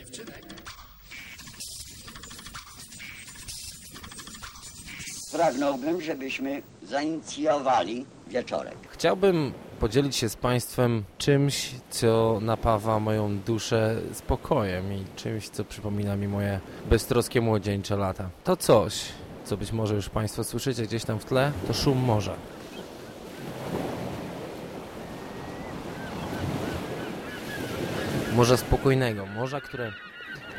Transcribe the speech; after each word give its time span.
dziewczynek. 0.00 0.46
Pragnąłbym, 5.32 6.00
żebyśmy 6.00 6.62
zainicjowali 6.82 8.06
wieczorek. 8.28 8.76
Chciałbym 8.90 9.52
podzielić 9.80 10.16
się 10.16 10.28
z 10.28 10.36
Państwem 10.36 11.04
czymś, 11.18 11.70
co 11.90 12.38
napawa 12.42 13.00
moją 13.00 13.38
duszę 13.38 13.96
spokojem 14.12 14.92
i 14.92 15.04
czymś, 15.16 15.48
co 15.48 15.64
przypomina 15.64 16.16
mi 16.16 16.28
moje 16.28 16.60
beztroskie 16.90 17.40
młodzieńcze 17.40 17.96
lata. 17.96 18.30
To 18.44 18.56
coś, 18.56 19.02
co 19.44 19.56
być 19.56 19.72
może 19.72 19.94
już 19.94 20.08
Państwo 20.08 20.44
słyszycie 20.44 20.82
gdzieś 20.82 21.04
tam 21.04 21.18
w 21.18 21.24
tle, 21.24 21.52
to 21.66 21.74
szum 21.74 21.98
morza. 21.98 22.34
Morza 28.40 28.56
spokojnego, 28.56 29.26
morza, 29.26 29.60
które 29.60 29.92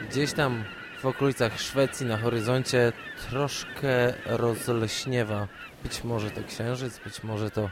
gdzieś 0.10 0.34
tam 0.34 0.64
w 1.02 1.06
okolicach 1.06 1.62
Szwecji 1.62 2.06
na 2.06 2.18
horyzoncie 2.18 2.94
troszkę 3.30 4.14
rozleśniewa. 4.26 5.48
Być 5.84 6.04
może 6.04 6.32
to 6.32 6.42
księżyc, 6.44 7.00
być 7.00 7.24
może 7.24 7.52
to 7.52 7.70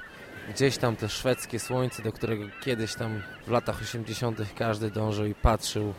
gdzieś 0.54 0.78
tam 0.78 0.96
te 0.96 1.10
szwedzkie 1.10 1.60
słońce, 1.60 2.04
do 2.04 2.12
którego 2.12 2.46
kiedyś 2.62 2.96
tam 2.96 3.22
w 3.48 3.52
latach 3.52 3.82
80. 3.82 4.40
każdy 4.56 4.92
dążył 4.92 5.26
i 5.26 5.36
patrzył 5.36 5.94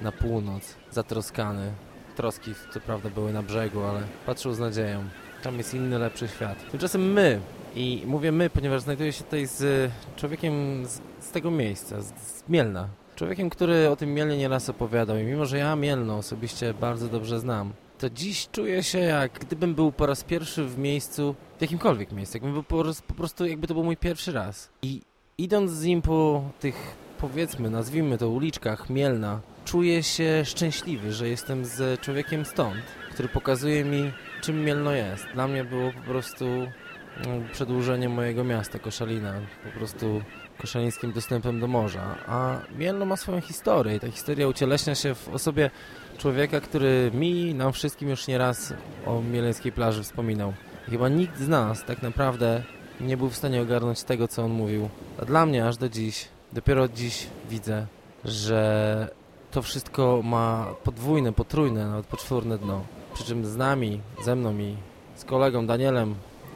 na 0.00 0.12
północ, 0.12 0.74
zatroskany. 0.90 1.72
Troski 2.16 2.54
co 2.74 2.80
prawda 2.80 3.10
były 3.10 3.32
na 3.32 3.42
brzegu, 3.42 3.82
ale 3.82 4.02
patrzył 4.26 4.52
z 4.52 4.58
nadzieją. 4.58 5.04
Tam 5.42 5.58
jest 5.58 5.74
inny, 5.74 5.98
lepszy 5.98 6.28
świat. 6.28 6.70
Tymczasem 6.70 7.12
my, 7.12 7.40
i 7.74 8.02
mówię 8.06 8.32
my, 8.32 8.50
ponieważ 8.50 8.82
znajduję 8.82 9.12
się 9.12 9.24
tutaj 9.24 9.46
z 9.46 9.92
człowiekiem 10.16 10.86
z, 10.86 11.00
z 11.20 11.30
tego 11.30 11.50
miejsca, 11.50 12.00
z, 12.00 12.06
z 12.06 12.48
Mielna. 12.48 12.99
Człowiekiem, 13.20 13.50
który 13.50 13.90
o 13.90 13.96
tym 13.96 14.14
Mielnie 14.14 14.36
nieraz 14.36 14.68
opowiadał 14.68 15.18
i 15.18 15.22
mimo, 15.22 15.46
że 15.46 15.58
ja 15.58 15.76
Mielno 15.76 16.16
osobiście 16.16 16.74
bardzo 16.74 17.08
dobrze 17.08 17.40
znam, 17.40 17.72
to 17.98 18.10
dziś 18.10 18.48
czuję 18.52 18.82
się 18.82 18.98
jak 18.98 19.32
gdybym 19.32 19.74
był 19.74 19.92
po 19.92 20.06
raz 20.06 20.24
pierwszy 20.24 20.64
w 20.64 20.78
miejscu, 20.78 21.34
w 21.58 21.62
jakimkolwiek 21.62 22.12
miejscu, 22.12 22.36
jakbym 22.36 22.52
był 22.52 22.62
po, 22.62 22.84
po 23.06 23.14
prostu, 23.14 23.46
jakby 23.46 23.66
to 23.66 23.74
był 23.74 23.84
mój 23.84 23.96
pierwszy 23.96 24.32
raz. 24.32 24.70
I 24.82 25.00
idąc 25.38 25.70
z 25.70 25.84
nim 25.84 26.02
po 26.02 26.42
tych, 26.60 26.96
powiedzmy, 27.18 27.70
nazwijmy 27.70 28.18
to 28.18 28.28
uliczkach 28.28 28.90
Mielna, 28.90 29.40
czuję 29.64 30.02
się 30.02 30.42
szczęśliwy, 30.44 31.12
że 31.12 31.28
jestem 31.28 31.64
z 31.64 32.00
człowiekiem 32.00 32.44
stąd, 32.44 32.82
który 33.10 33.28
pokazuje 33.28 33.84
mi, 33.84 34.12
czym 34.40 34.64
Mielno 34.64 34.92
jest. 34.92 35.26
Dla 35.34 35.48
mnie 35.48 35.64
było 35.64 35.92
po 35.92 36.00
prostu 36.00 36.44
mm, 36.44 37.48
przedłużenie 37.52 38.08
mojego 38.08 38.44
miasta, 38.44 38.78
Koszalina, 38.78 39.34
po 39.64 39.78
prostu 39.78 40.22
koszalińskim 40.60 41.12
dostępem 41.12 41.60
do 41.60 41.66
morza. 41.66 42.16
A 42.26 42.58
Mielno 42.78 43.06
ma 43.06 43.16
swoją 43.16 43.40
historię 43.40 43.96
i 43.96 44.00
ta 44.00 44.10
historia 44.10 44.48
ucieleśnia 44.48 44.94
się 44.94 45.14
w 45.14 45.28
osobie 45.28 45.70
człowieka, 46.18 46.60
który 46.60 47.10
mi, 47.14 47.54
nam 47.54 47.72
wszystkim 47.72 48.08
już 48.08 48.26
nieraz 48.26 48.74
o 49.06 49.22
mieleńskiej 49.22 49.72
plaży 49.72 50.02
wspominał. 50.02 50.52
Chyba 50.90 51.08
nikt 51.08 51.38
z 51.38 51.48
nas 51.48 51.84
tak 51.84 52.02
naprawdę 52.02 52.62
nie 53.00 53.16
był 53.16 53.30
w 53.30 53.36
stanie 53.36 53.62
ogarnąć 53.62 54.02
tego, 54.02 54.28
co 54.28 54.42
on 54.42 54.50
mówił. 54.50 54.88
A 55.22 55.24
dla 55.24 55.46
mnie 55.46 55.66
aż 55.66 55.76
do 55.76 55.88
dziś, 55.88 56.28
dopiero 56.52 56.88
dziś 56.88 57.26
widzę, 57.50 57.86
że 58.24 59.08
to 59.50 59.62
wszystko 59.62 60.20
ma 60.24 60.66
podwójne, 60.84 61.32
potrójne, 61.32 61.86
nawet 61.86 62.06
poczwórne 62.06 62.58
dno. 62.58 62.84
Przy 63.14 63.24
czym 63.24 63.46
z 63.46 63.56
nami, 63.56 64.00
ze 64.24 64.36
mną 64.36 64.58
i 64.58 64.76
z 65.16 65.24
kolegą 65.24 65.66
Danielem 65.66 66.14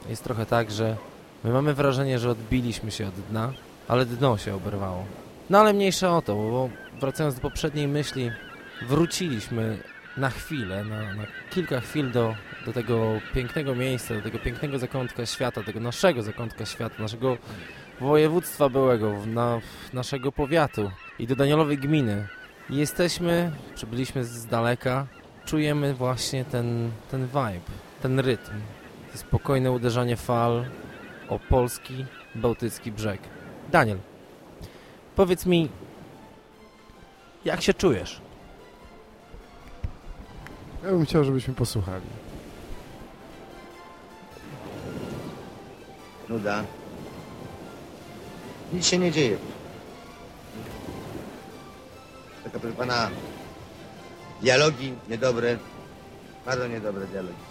jest 0.09 0.23
trochę 0.23 0.45
tak, 0.45 0.71
że 0.71 0.97
my 1.43 1.51
mamy 1.51 1.73
wrażenie, 1.73 2.19
że 2.19 2.29
odbiliśmy 2.29 2.91
się 2.91 3.07
od 3.07 3.13
dna, 3.13 3.53
ale 3.87 4.05
dno 4.05 4.37
się 4.37 4.55
oberwało. 4.55 5.05
No 5.49 5.59
ale 5.59 5.73
mniejsza 5.73 6.17
o 6.17 6.21
to, 6.21 6.35
bo 6.35 6.69
wracając 6.99 7.35
do 7.35 7.41
poprzedniej 7.41 7.87
myśli, 7.87 8.31
wróciliśmy 8.87 9.77
na 10.17 10.29
chwilę, 10.29 10.83
na, 10.83 11.13
na, 11.13 11.23
kilka 11.49 11.79
chwil 11.81 12.11
do, 12.11 12.35
do 12.65 12.73
tego 12.73 13.19
pięknego 13.33 13.75
miejsca, 13.75 14.13
do 14.13 14.21
tego 14.21 14.39
pięknego 14.39 14.79
zakątka 14.79 15.25
świata, 15.25 15.63
tego 15.63 15.79
naszego 15.79 16.23
zakątka 16.23 16.65
świata, 16.65 16.95
naszego 16.99 17.37
województwa 17.99 18.69
byłego, 18.69 19.13
na, 19.25 19.59
naszego 19.93 20.31
powiatu 20.31 20.91
i 21.19 21.27
do 21.27 21.35
Danielowej 21.35 21.77
gminy. 21.77 22.27
Jesteśmy, 22.69 23.51
przybyliśmy 23.75 24.25
z 24.25 24.45
daleka, 24.45 25.07
czujemy 25.45 25.93
właśnie 25.93 26.45
ten, 26.45 26.91
ten 27.11 27.27
vibe, 27.27 27.71
ten 28.01 28.19
rytm, 28.19 28.51
spokojne 29.13 29.71
uderzanie 29.71 30.15
fal 30.15 30.65
o 31.29 31.39
polski, 31.39 32.05
bałtycki 32.35 32.91
brzeg. 32.91 33.34
Daniel, 33.75 33.99
powiedz 35.15 35.45
mi, 35.45 35.69
jak 37.45 37.61
się 37.61 37.73
czujesz? 37.73 38.21
Ja 40.83 40.89
bym 40.89 41.05
chciał, 41.05 41.23
żebyśmy 41.23 41.53
posłuchali. 41.53 42.05
Nuda. 46.29 46.63
Nic 48.73 48.85
się 48.85 48.97
nie 48.97 49.11
dzieje. 49.11 49.37
Taka, 52.43 52.59
proszę 52.59 52.75
pana, 52.75 53.09
dialogi 54.41 54.93
niedobre, 55.09 55.57
bardzo 56.45 56.67
niedobre 56.67 57.07
dialogi. 57.07 57.45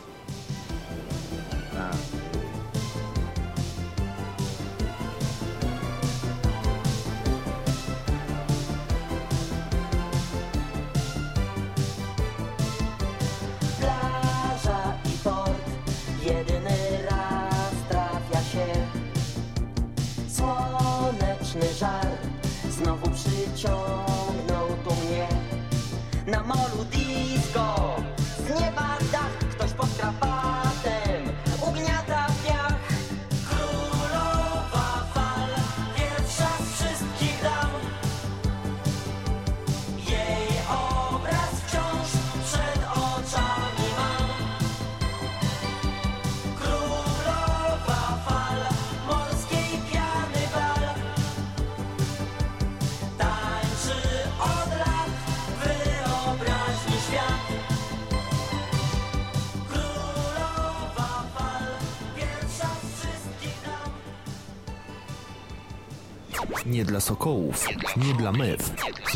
Nie 66.74 66.84
dla 66.84 67.00
sokołów, 67.00 67.66
nie 67.96 68.14
dla 68.14 68.32
mew, 68.32 68.70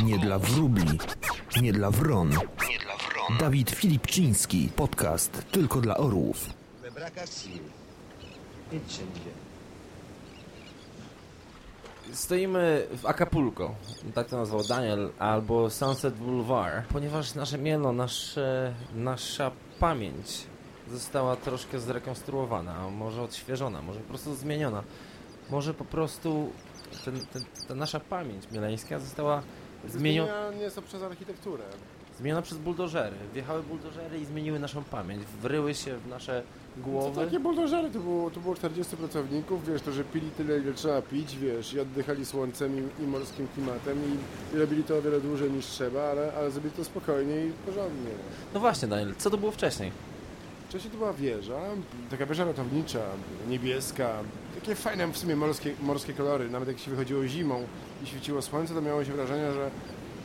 nie 0.04 0.18
dla 0.18 0.38
wróbli, 0.38 0.98
nie 1.62 1.72
dla 1.72 1.90
wron. 1.90 2.30
Dawid 3.40 3.70
Filipczyński, 3.70 4.68
podcast 4.76 5.42
tylko 5.50 5.80
dla 5.80 5.96
orłów. 5.96 6.46
Dzieje. 8.72 9.08
Stoimy 12.12 12.86
w 12.96 13.06
Acapulco, 13.06 13.74
tak 14.14 14.28
to 14.28 14.36
nazwał 14.36 14.64
Daniel, 14.64 15.10
albo 15.18 15.70
Sunset 15.70 16.14
Boulevard, 16.14 16.86
ponieważ 16.88 17.34
nasze 17.34 17.58
mielo, 17.58 17.92
nasze, 17.92 18.74
nasza 18.94 19.50
pamięć 19.80 20.46
została 20.90 21.36
troszkę 21.36 21.80
zrekonstruowana, 21.80 22.90
może 22.90 23.22
odświeżona, 23.22 23.82
może 23.82 24.00
po 24.00 24.08
prostu 24.08 24.34
zmieniona. 24.34 24.82
Może 25.50 25.74
po 25.74 25.84
prostu 25.84 26.52
ten, 27.04 27.20
ten, 27.32 27.42
ta 27.68 27.74
nasza 27.74 28.00
pamięć 28.00 28.50
mieleńska 28.52 28.98
została 28.98 29.42
zmieniona, 29.88 30.48
Zmienia 30.50 30.64
nieco 30.64 30.82
przez 30.82 31.02
architekturę. 31.02 31.64
zmieniona 32.18 32.42
przez 32.42 32.58
buldożery. 32.58 33.16
Wjechały 33.34 33.62
buldożery 33.62 34.18
i 34.20 34.24
zmieniły 34.24 34.58
naszą 34.58 34.84
pamięć, 34.84 35.22
wryły 35.42 35.74
się 35.74 35.96
w 35.98 36.06
nasze 36.08 36.42
głowy. 36.76 37.24
takie 37.24 37.40
buldożery? 37.40 37.90
To 37.90 37.98
było, 38.00 38.30
to 38.30 38.40
było 38.40 38.54
40 38.54 38.96
pracowników, 38.96 39.66
wiesz, 39.66 39.82
to, 39.82 39.92
że 39.92 40.04
pili 40.04 40.30
tyle, 40.30 40.58
ile 40.58 40.72
trzeba 40.74 41.02
pić, 41.02 41.36
wiesz, 41.36 41.74
i 41.74 41.80
oddychali 41.80 42.26
słońcem 42.26 42.90
i, 43.00 43.02
i 43.02 43.06
morskim 43.06 43.48
klimatem 43.54 43.98
i, 44.04 44.56
i 44.56 44.58
robili 44.58 44.84
to 44.84 44.98
o 44.98 45.02
wiele 45.02 45.20
dłużej 45.20 45.50
niż 45.50 45.66
trzeba, 45.66 46.02
ale, 46.02 46.32
ale 46.38 46.50
zrobili 46.50 46.74
to 46.74 46.84
spokojnie 46.84 47.46
i 47.46 47.50
porządnie. 47.66 48.10
No 48.54 48.60
właśnie 48.60 48.88
Daniel, 48.88 49.14
co 49.18 49.30
to 49.30 49.36
było 49.38 49.52
wcześniej? 49.52 49.92
Wcześniej 50.68 50.90
to 50.90 50.98
była 50.98 51.12
wieża, 51.12 51.60
taka 52.10 52.26
wieża 52.26 52.44
ratownicza, 52.44 53.00
niebieska, 53.48 54.10
takie 54.60 54.74
fajne 54.74 55.06
w 55.06 55.18
sumie 55.18 55.36
morskie, 55.36 55.72
morskie 55.82 56.12
kolory. 56.12 56.50
Nawet 56.50 56.68
jak 56.68 56.78
się 56.78 56.90
wychodziło 56.90 57.26
zimą 57.26 57.66
i 58.04 58.06
świeciło 58.06 58.42
słońce, 58.42 58.74
to 58.74 58.80
miało 58.80 59.04
się 59.04 59.12
wrażenie, 59.12 59.52
że, 59.52 59.70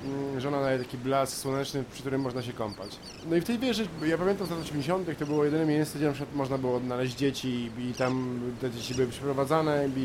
mm, 0.06 0.40
że 0.40 0.48
ona 0.48 0.62
daje 0.62 0.80
taki 0.80 0.98
blask 0.98 1.38
słoneczny, 1.38 1.84
przy 1.92 2.02
którym 2.02 2.22
można 2.22 2.42
się 2.42 2.54
kąpać. 2.54 2.90
No 3.30 3.36
i 3.36 3.42
w 3.42 3.44
tej 3.44 3.60
wieży, 3.60 3.88
ja 4.06 4.18
pamiętam 4.18 4.48
z 4.48 4.50
lat 4.50 4.60
80. 4.60 5.20
to 5.20 5.26
było 5.26 5.46
jedyne 5.46 5.66
miejsce, 5.66 5.98
gdzie 5.98 6.08
na 6.08 6.14
przykład 6.14 6.36
można 6.36 6.58
było 6.58 6.76
odnaleźć 6.78 7.16
dzieci 7.16 7.72
i 7.78 7.94
tam 7.94 8.40
te 8.62 8.72
dzieci 8.72 8.96
były 8.96 9.08
przyprowadzane 9.08 9.88
i, 9.98 10.00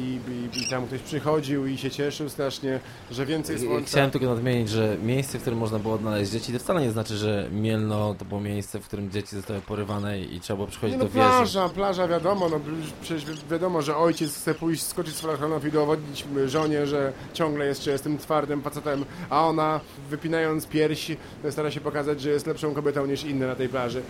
i, 0.55 0.59
i 0.67 0.71
tam 0.71 0.87
ktoś 0.87 1.01
przychodził 1.01 1.67
i 1.67 1.79
się 1.79 1.91
cieszył 1.91 2.29
strasznie, 2.29 2.81
że 3.11 3.27
więcej 3.27 3.59
słońca. 3.59 3.87
Chciałem 3.91 4.11
tylko 4.11 4.27
nadmienić, 4.27 4.69
że 4.69 4.97
miejsce, 5.03 5.39
w 5.39 5.41
którym 5.41 5.59
można 5.59 5.79
było 5.79 5.95
odnaleźć 5.95 6.33
dzieci, 6.33 6.53
to 6.53 6.59
wcale 6.59 6.81
nie 6.81 6.91
znaczy, 6.91 7.17
że 7.17 7.49
Mielno 7.53 8.15
to 8.19 8.25
było 8.25 8.41
miejsce, 8.41 8.81
w 8.81 8.87
którym 8.87 9.11
dzieci 9.11 9.37
zostały 9.37 9.61
porywane 9.61 10.21
i 10.21 10.41
trzeba 10.41 10.57
było 10.57 10.69
przychodzić 10.69 10.93
Nie 10.93 10.99
no, 10.99 11.05
do 11.05 11.11
wieży. 11.11 11.29
plaża, 11.29 11.69
plaża 11.69 12.09
wiadomo, 12.09 12.49
no 12.49 12.61
przecież 13.03 13.25
wi- 13.25 13.49
wiadomo, 13.51 13.83
że 13.83 13.97
ojciec 13.97 14.35
chce 14.37 14.55
pójść, 14.55 14.83
skoczyć 14.83 15.15
z 15.15 15.21
falakonów 15.21 15.65
i 15.65 15.69
udowodnić 15.69 16.25
żonie, 16.47 16.87
że 16.87 17.13
ciągle 17.35 17.67
jeszcze 17.67 17.91
jestem 17.91 18.19
twardym 18.19 18.63
facetem, 18.63 19.05
a 19.31 19.47
ona 19.47 19.81
wypinając 20.11 20.67
pierś 20.67 21.17
stara 21.51 21.71
się 21.71 21.81
pokazać, 21.81 22.21
że 22.21 22.31
jest 22.31 22.47
lepszą 22.47 22.75
kobietą 22.75 23.07
niż 23.07 23.25
inne 23.25 23.47
na 23.47 23.55
tej 23.55 23.69
plaży. 23.69 24.03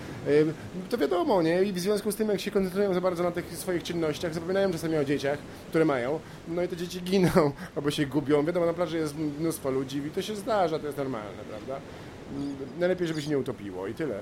To 0.91 0.99
wiadomo, 0.99 1.43
nie? 1.43 1.63
I 1.63 1.73
w 1.73 1.79
związku 1.79 2.13
z 2.13 2.17
tym, 2.17 2.29
jak 2.29 2.41
się 2.41 2.51
koncentrują 2.51 2.95
za 2.95 3.01
bardzo 3.01 3.23
na 3.23 3.31
tych 3.31 3.57
swoich 3.57 3.83
czynnościach, 3.83 4.35
zapominają 4.35 4.73
czasami 4.73 4.97
o 4.97 5.05
dzieciach, 5.05 5.39
które 5.69 5.85
mają, 5.85 6.21
no 6.49 6.63
i 6.63 6.69
te 6.69 6.77
dzieci 6.77 7.03
giną, 7.03 7.53
albo 7.77 7.91
się 7.91 8.07
gubią. 8.07 8.45
Wiadomo, 8.45 8.67
na 8.67 8.75
plaży 8.75 8.99
jest 8.99 9.15
mnóstwo 9.41 9.71
ludzi 9.71 9.99
i 9.99 10.11
to 10.11 10.23
się 10.23 10.37
zdarza, 10.37 10.79
to 10.79 10.87
jest 10.87 10.99
normalne, 10.99 11.43
prawda? 11.51 11.81
Najlepiej, 12.79 13.09
żeby 13.09 13.23
się 13.23 13.31
nie 13.31 13.39
utopiło 13.39 13.87
i 13.87 13.95
tyle. 13.95 14.19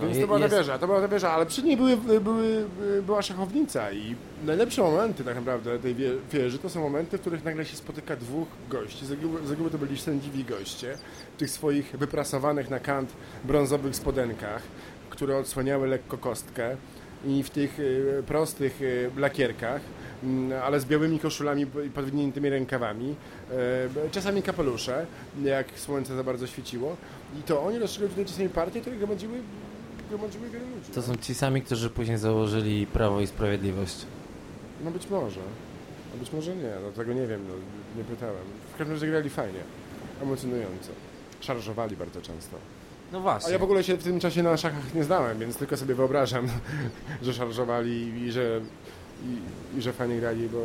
No 0.00 0.06
Więc 0.06 0.20
to 0.20 0.26
była 0.26 0.38
ta 0.40 0.48
wieża, 0.48 0.78
to 0.78 0.86
była 0.86 1.00
ta 1.00 1.08
wieża, 1.08 1.30
ale 1.32 1.46
przy 1.46 1.62
niej 1.62 1.76
były, 1.76 1.96
były, 2.20 2.64
była 3.06 3.22
szachownica 3.22 3.92
i 3.92 4.16
najlepsze 4.44 4.82
momenty 4.82 5.24
tak 5.24 5.36
naprawdę 5.36 5.78
tej 5.78 5.94
wie- 5.94 6.16
wieży 6.32 6.58
to 6.58 6.68
są 6.70 6.80
momenty, 6.80 7.18
w 7.18 7.20
których 7.20 7.44
nagle 7.44 7.64
się 7.64 7.76
spotyka 7.76 8.16
dwóch 8.16 8.48
gości. 8.70 9.06
Z 9.06 9.10
reguły, 9.10 9.46
z 9.46 9.50
reguły 9.50 9.70
to 9.70 9.78
byli 9.78 9.98
sędziwi 9.98 10.44
goście 10.44 10.96
w 11.36 11.38
tych 11.38 11.50
swoich 11.50 11.96
wyprasowanych 11.98 12.70
na 12.70 12.80
kant 12.80 13.12
brązowych 13.44 13.96
spodenkach, 13.96 14.62
które 15.10 15.36
odsłaniały 15.38 15.88
lekko 15.88 16.18
kostkę 16.18 16.76
i 17.26 17.42
w 17.42 17.50
tych 17.50 17.80
y, 17.80 18.22
prostych 18.26 18.82
y, 18.82 19.10
lakierkach, 19.16 19.80
mm, 20.24 20.62
ale 20.62 20.80
z 20.80 20.84
białymi 20.84 21.18
koszulami 21.18 21.62
i 21.86 21.90
podwiniętymi 21.90 22.50
rękawami, 22.50 23.14
e, 24.06 24.10
czasami 24.10 24.42
kapelusze, 24.42 25.06
jak 25.44 25.66
słońce 25.78 26.16
za 26.16 26.24
bardzo 26.24 26.46
świeciło. 26.46 26.96
I 27.40 27.42
to 27.42 27.62
oni 27.62 27.78
rozstrzygnęli 27.78 28.26
te 28.26 28.32
same 28.32 28.48
partie, 28.48 28.80
które 28.80 28.96
gromadziły, 28.96 29.38
gromadziły 30.08 30.50
wielu 30.50 30.64
ludzi. 30.66 30.90
To 30.94 31.00
no. 31.00 31.06
są 31.06 31.16
ci 31.16 31.34
sami, 31.34 31.62
którzy 31.62 31.90
później 31.90 32.18
założyli 32.18 32.86
Prawo 32.86 33.20
i 33.20 33.26
Sprawiedliwość. 33.26 33.96
No 34.84 34.90
być 34.90 35.10
może. 35.10 35.40
A 36.14 36.16
być 36.16 36.32
może 36.32 36.56
nie, 36.56 36.72
no 36.82 36.90
tego 36.90 37.12
nie 37.12 37.26
wiem, 37.26 37.40
no, 37.48 37.54
nie 37.98 38.04
pytałem. 38.04 38.44
W 38.74 38.78
każdym 38.78 38.94
razie 38.94 39.06
grali 39.06 39.30
fajnie, 39.30 39.60
emocjonująco. 40.22 40.90
Szarżowali 41.40 41.96
bardzo 41.96 42.22
często. 42.22 42.56
No 43.12 43.20
właśnie. 43.20 43.48
A 43.48 43.52
ja 43.52 43.58
w 43.58 43.62
ogóle 43.62 43.84
się 43.84 43.96
w 43.96 44.04
tym 44.04 44.20
czasie 44.20 44.42
na 44.42 44.56
szachach 44.56 44.94
nie 44.94 45.04
znałem, 45.04 45.38
więc 45.38 45.56
tylko 45.56 45.76
sobie 45.76 45.94
wyobrażam, 45.94 46.48
że 47.22 47.34
szarżowali 47.34 48.22
i 48.22 48.32
że 48.32 48.60
i, 49.22 49.78
i 49.78 49.82
że 49.82 49.92
fajnie 49.92 50.20
grali, 50.20 50.48
bo, 50.48 50.58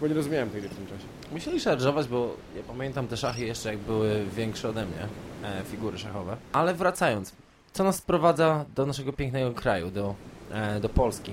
bo 0.00 0.06
nie 0.08 0.14
rozumiałem 0.14 0.50
tej 0.50 0.60
gry 0.60 0.70
w 0.70 0.74
tym 0.74 0.86
czasie. 0.86 1.04
Musieli 1.32 1.60
szarżować, 1.60 2.08
bo 2.08 2.36
ja 2.56 2.62
pamiętam 2.62 3.08
te 3.08 3.16
szachy 3.16 3.44
jeszcze 3.44 3.68
jak 3.68 3.78
były 3.78 4.24
większe 4.36 4.68
ode 4.68 4.86
mnie, 4.86 5.08
e, 5.44 5.64
figury 5.64 5.98
szachowe. 5.98 6.36
Ale 6.52 6.74
wracając, 6.74 7.32
co 7.72 7.84
nas 7.84 7.96
sprowadza 7.96 8.64
do 8.74 8.86
naszego 8.86 9.12
pięknego 9.12 9.52
kraju, 9.52 9.90
do, 9.90 10.14
e, 10.52 10.80
do 10.80 10.88
Polski. 10.88 11.32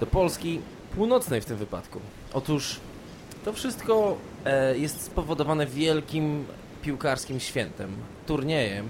Do 0.00 0.06
Polski 0.06 0.60
północnej 0.94 1.40
w 1.40 1.44
tym 1.44 1.56
wypadku. 1.56 2.00
Otóż 2.32 2.80
to 3.44 3.52
wszystko 3.52 4.16
e, 4.44 4.78
jest 4.78 5.00
spowodowane 5.00 5.66
wielkim 5.66 6.44
piłkarskim 6.82 7.40
świętem, 7.40 7.90
turniejem, 8.26 8.88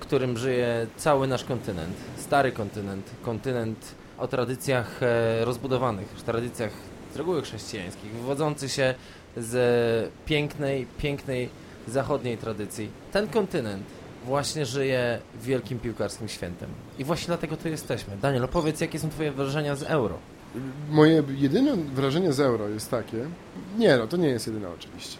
którym 0.00 0.38
żyje 0.38 0.86
cały 0.96 1.26
nasz 1.28 1.44
kontynent. 1.44 1.96
Stary 2.16 2.52
kontynent, 2.52 3.10
kontynent 3.22 3.94
o 4.18 4.28
tradycjach 4.28 5.02
e, 5.02 5.44
rozbudowanych, 5.44 6.08
tradycjach 6.08 6.72
z 7.14 7.16
reguły 7.16 7.42
chrześcijańskich, 7.42 8.12
wywodzący 8.12 8.68
się 8.68 8.94
z 9.36 10.12
pięknej, 10.26 10.86
pięknej 10.98 11.48
zachodniej 11.88 12.38
tradycji. 12.38 12.90
Ten 13.12 13.28
kontynent 13.28 13.82
właśnie 14.24 14.66
żyje 14.66 15.18
wielkim 15.42 15.78
piłkarskim 15.78 16.28
świętem. 16.28 16.68
I 16.98 17.04
właśnie 17.04 17.26
dlatego 17.26 17.56
tu 17.56 17.68
jesteśmy. 17.68 18.16
Daniel, 18.16 18.44
opowiedz, 18.44 18.80
jakie 18.80 18.98
są 18.98 19.10
twoje 19.10 19.32
wrażenia 19.32 19.76
z 19.76 19.82
euro? 19.82 20.18
Moje 20.90 21.22
jedyne 21.36 21.76
wrażenie 21.76 22.32
z 22.32 22.40
euro 22.40 22.68
jest 22.68 22.90
takie, 22.90 23.26
nie 23.78 23.96
no, 23.96 24.06
to 24.06 24.16
nie 24.16 24.28
jest 24.28 24.46
jedyne 24.46 24.68
oczywiście. 24.68 25.18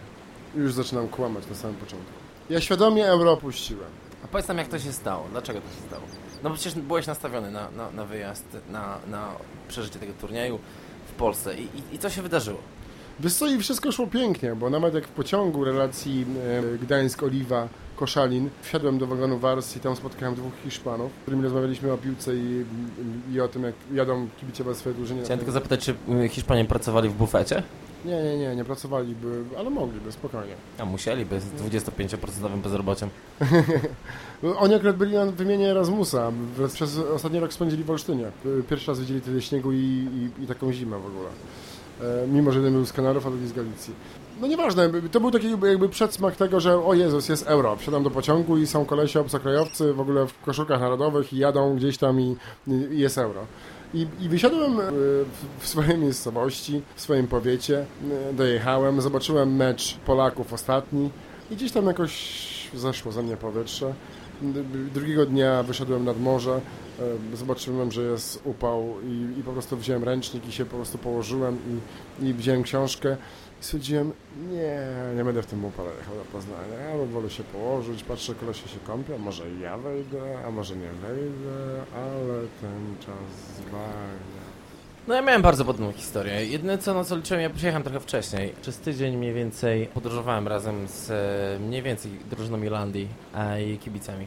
Już 0.54 0.72
zaczynam 0.72 1.08
kłamać 1.08 1.46
na 1.46 1.54
samym 1.54 1.76
początku. 1.76 2.12
Ja 2.50 2.60
świadomie 2.60 3.06
euro 3.06 3.32
opuściłem. 3.32 3.88
A 4.24 4.28
powiedz 4.28 4.48
nam, 4.48 4.58
jak 4.58 4.68
to 4.68 4.78
się 4.78 4.92
stało? 4.92 5.26
Dlaczego 5.32 5.60
to 5.60 5.68
się 5.68 5.88
stało? 5.88 6.02
No 6.46 6.50
bo 6.50 6.56
przecież 6.56 6.74
byłeś 6.74 7.06
nastawiony 7.06 7.50
na, 7.50 7.70
na, 7.70 7.90
na 7.90 8.04
wyjazd, 8.04 8.44
na, 8.70 8.98
na 9.10 9.28
przeżycie 9.68 9.98
tego 9.98 10.12
turnieju 10.20 10.58
w 11.08 11.12
Polsce. 11.12 11.54
I, 11.54 11.62
i, 11.62 11.94
I 11.94 11.98
co 11.98 12.10
się 12.10 12.22
wydarzyło? 12.22 12.58
Wiesz 13.20 13.34
co, 13.34 13.46
i 13.46 13.58
wszystko 13.58 13.92
szło 13.92 14.06
pięknie, 14.06 14.54
bo 14.54 14.70
nawet 14.70 14.94
jak 14.94 15.04
w 15.04 15.10
pociągu 15.10 15.64
relacji 15.64 16.26
e, 16.76 16.78
Gdańsk-Oliwa, 16.78 17.68
Koszalin, 17.96 18.50
wsiadłem 18.62 18.98
do 18.98 19.06
wagonu 19.06 19.38
Wars 19.38 19.76
i 19.76 19.80
tam 19.80 19.96
spotkałem 19.96 20.34
dwóch 20.34 20.52
Hiszpanów, 20.64 21.12
z 21.12 21.22
którymi 21.22 21.42
rozmawialiśmy 21.42 21.92
o 21.92 21.98
piłce 21.98 22.36
i, 22.36 22.64
i 23.32 23.40
o 23.40 23.48
tym, 23.48 23.62
jak 23.62 23.74
jadą 23.92 24.28
kibicie 24.40 24.64
w 24.64 24.76
swoje 24.76 24.94
drużynie. 24.94 25.22
Chciałem 25.22 25.38
tylko 25.38 25.52
zapytać, 25.52 25.84
czy 25.84 25.94
y, 26.24 26.28
Hiszpanie 26.28 26.64
pracowali 26.64 27.08
w 27.08 27.14
bufecie? 27.14 27.62
Nie, 28.04 28.22
nie, 28.22 28.38
nie, 28.38 28.56
nie 28.56 28.64
pracowaliby, 28.64 29.44
ale 29.58 29.70
mogliby, 29.70 30.12
spokojnie. 30.12 30.54
A 30.78 30.84
musieliby 30.84 31.40
z 31.40 31.44
25% 31.44 32.58
bezrobociem. 32.62 33.08
Oni 34.58 34.74
akurat 34.74 34.96
byli 34.96 35.14
na 35.14 35.26
wymianie 35.26 35.70
Erasmusa, 35.70 36.32
przez 36.74 36.98
ostatni 36.98 37.40
rok 37.40 37.52
spędzili 37.52 37.84
w 37.84 37.90
Olsztynie. 37.90 38.30
Pierwszy 38.70 38.90
raz 38.90 39.00
widzieli 39.00 39.20
tyle 39.20 39.42
śniegu 39.42 39.72
i, 39.72 39.76
i, 39.76 40.42
i 40.44 40.46
taką 40.46 40.72
zimę 40.72 40.98
w 40.98 41.06
ogóle. 41.06 41.28
E, 42.02 42.26
mimo, 42.26 42.52
że 42.52 42.58
jeden 42.58 42.72
był 42.72 42.86
z 42.86 42.92
Kanarów, 42.92 43.26
a 43.26 43.30
drugi 43.30 43.46
z 43.46 43.52
Galicji. 43.52 43.94
No 44.40 44.46
nieważne, 44.46 44.90
to 45.12 45.20
był 45.20 45.30
taki 45.30 45.50
jakby 45.50 45.88
przedsmak 45.88 46.36
tego, 46.36 46.60
że 46.60 46.84
o 46.84 46.94
Jezus, 46.94 47.28
jest 47.28 47.46
euro. 47.46 47.76
Wsiadam 47.76 48.02
do 48.02 48.10
pociągu 48.10 48.58
i 48.58 48.66
są 48.66 48.84
kolesie 48.84 49.20
obcokrajowcy 49.20 49.92
w 49.92 50.00
ogóle 50.00 50.26
w 50.26 50.40
koszulkach 50.40 50.80
narodowych 50.80 51.32
i 51.32 51.36
jadą 51.38 51.76
gdzieś 51.76 51.98
tam 51.98 52.20
i, 52.20 52.36
i 52.68 52.98
jest 52.98 53.18
euro. 53.18 53.40
I, 53.94 54.06
I 54.20 54.28
wysiadłem 54.28 54.80
e, 54.80 54.82
w, 55.60 55.68
swojej 55.68 55.98
miejscowości, 55.98 56.82
w 56.96 57.00
swoim 57.00 57.26
powiecie, 57.26 57.86
e, 58.30 58.32
dojechałem, 58.32 59.00
zobaczyłem 59.00 59.56
mecz 59.56 59.96
Polaków 59.96 60.52
ostatni 60.52 61.10
i 61.50 61.56
gdzieś 61.56 61.72
tam 61.72 61.86
jakoś 61.86 62.36
zeszło 62.74 63.12
ze 63.12 63.22
mnie 63.22 63.36
powietrze. 63.36 63.94
Drugiego 64.94 65.26
dnia 65.26 65.62
wyszedłem 65.62 66.04
nad 66.04 66.20
morze, 66.20 66.60
e, 67.32 67.36
zobaczyłem, 67.36 67.92
że 67.92 68.02
jest 68.02 68.40
upał 68.44 68.94
i, 69.04 69.40
i 69.40 69.42
po 69.42 69.52
prostu 69.52 69.76
wziąłem 69.76 70.04
ręcznik 70.04 70.48
i 70.48 70.52
się 70.52 70.64
po 70.64 70.76
prostu 70.76 70.98
położyłem 70.98 71.58
i, 72.22 72.26
i 72.26 72.34
wziąłem 72.34 72.62
książkę 72.62 73.16
i 73.60 73.64
stwierdziłem, 73.64 74.12
nie, 74.50 74.78
nie 75.16 75.24
będę 75.24 75.42
w 75.42 75.46
tym 75.46 75.64
upale 75.64 75.90
jechał 75.98 76.14
do 76.14 76.24
Poznania, 76.24 76.92
albo 76.92 77.06
wolę 77.06 77.30
się 77.30 77.44
położyć, 77.44 78.02
patrzę, 78.04 78.34
kolesie 78.34 78.68
się 78.68 78.78
kąpią, 78.86 79.18
może 79.18 79.50
i 79.50 79.60
ja 79.60 79.78
wejdę, 79.78 80.38
a 80.46 80.50
może 80.50 80.76
nie 80.76 80.88
wejdę, 80.88 81.82
ale 81.94 82.40
ten 82.60 82.96
czas 83.00 83.56
zwalnia. 83.56 84.46
No 85.08 85.14
ja 85.14 85.22
miałem 85.22 85.42
bardzo 85.42 85.64
podobną 85.64 85.92
historię. 85.92 86.46
Jedyne 86.46 86.78
co, 86.78 86.94
na 86.94 87.04
co 87.04 87.16
liczyłem, 87.16 87.42
ja 87.42 87.50
przyjechałem 87.50 87.82
trochę 87.82 88.00
wcześniej. 88.00 88.52
Przez 88.62 88.78
tydzień 88.78 89.16
mniej 89.16 89.34
więcej 89.34 89.86
podróżowałem 89.86 90.48
razem 90.48 90.88
z 90.88 91.10
e, 91.10 91.64
mniej 91.66 91.82
więcej 91.82 92.10
drużyną 92.30 92.62
Irlandii 92.62 93.08
i 93.66 93.78
kibicami. 93.78 94.26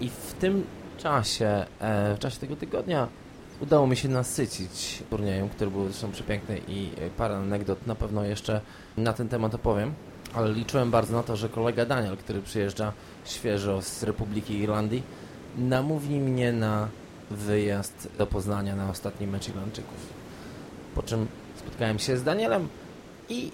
I 0.00 0.10
w 0.10 0.34
tym 0.40 0.64
czasie, 0.98 1.64
e, 1.80 2.14
w 2.14 2.18
czasie 2.18 2.40
tego 2.40 2.56
tygodnia 2.56 3.08
udało 3.60 3.86
mi 3.86 3.96
się 3.96 4.08
nasycić 4.08 5.02
turniejem, 5.10 5.48
który 5.48 5.70
był 5.70 5.84
zresztą 5.84 6.12
przepiękny 6.12 6.60
i 6.68 6.90
e, 7.00 7.10
parę 7.10 7.36
anegdot 7.36 7.86
na 7.86 7.94
pewno 7.94 8.24
jeszcze 8.24 8.60
na 8.96 9.12
ten 9.12 9.28
temat 9.28 9.54
opowiem. 9.54 9.94
Ale 10.34 10.52
liczyłem 10.52 10.90
bardzo 10.90 11.16
na 11.16 11.22
to, 11.22 11.36
że 11.36 11.48
kolega 11.48 11.86
Daniel, 11.86 12.16
który 12.16 12.42
przyjeżdża 12.42 12.92
świeżo 13.24 13.82
z 13.82 14.02
Republiki 14.02 14.58
Irlandii, 14.58 15.02
namówi 15.58 16.20
mnie 16.20 16.52
na 16.52 16.88
wyjazd 17.30 18.08
do 18.18 18.26
Poznania 18.26 18.76
na 18.76 18.90
ostatni 18.90 19.26
mecz 19.26 19.48
Irlandczyków. 19.48 20.12
Po 20.94 21.02
czym 21.02 21.26
spotkałem 21.56 21.98
się 21.98 22.16
z 22.16 22.22
Danielem 22.22 22.68
i 23.28 23.52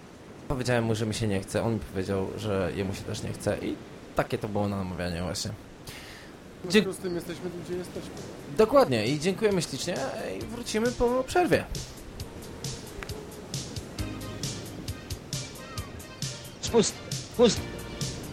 powiedziałem 0.49 0.85
mu, 0.85 0.95
że 0.95 1.07
mi 1.07 1.15
się 1.15 1.29
nie 1.29 1.41
chce. 1.41 1.63
On 1.63 1.75
mi 1.75 1.81
powiedział, 1.81 2.27
że 2.37 2.73
jemu 2.77 2.95
się 2.95 3.03
też 3.03 3.23
nie 3.23 3.33
chce 3.33 3.59
i 3.59 3.75
takie 4.17 4.39
to 4.39 4.49
było 4.49 4.69
namawianie 4.69 5.23
właśnie. 5.23 5.51
W 6.65 6.73
związku 6.73 6.93
z 6.93 6.97
tym 6.97 7.15
jesteśmy 7.15 7.51
tu, 7.51 7.59
gdzie 7.67 7.77
jesteśmy. 7.77 8.11
Dokładnie 8.57 9.07
i 9.07 9.21
dziękujemy 9.21 9.63
ślicznie 9.63 9.97
i 10.39 10.45
wrócimy 10.45 10.93
po 10.93 11.25
przerwie. 11.27 11.65
Spust, 16.61 16.95
pust, 17.37 17.61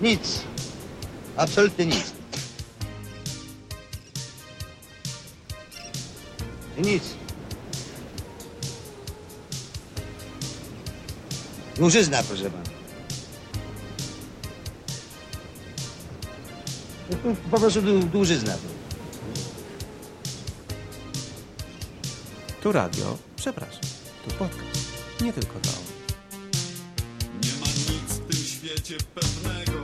nic. 0.02 0.42
Absolutnie 1.38 1.86
nic. 1.86 2.14
Nic. 6.78 7.04
Murzyzna, 11.80 12.24
proszę 12.24 12.50
pana. 12.50 12.67
Po, 17.36 17.60
prostu 17.60 17.82
dłu- 17.82 18.04
dłużyzna. 18.10 18.54
Tu 22.64 22.72
radio, 22.72 23.18
przepraszam, 23.36 23.82
tu 24.28 24.36
podcast, 24.36 24.94
nie 25.22 25.34
tylko 25.34 25.60
dla 25.60 25.72
Nie 27.44 27.52
ma 27.60 27.68
nic 27.68 28.14
w 28.14 28.28
tym 28.28 28.44
świecie 28.46 28.98
pewnego, 29.16 29.77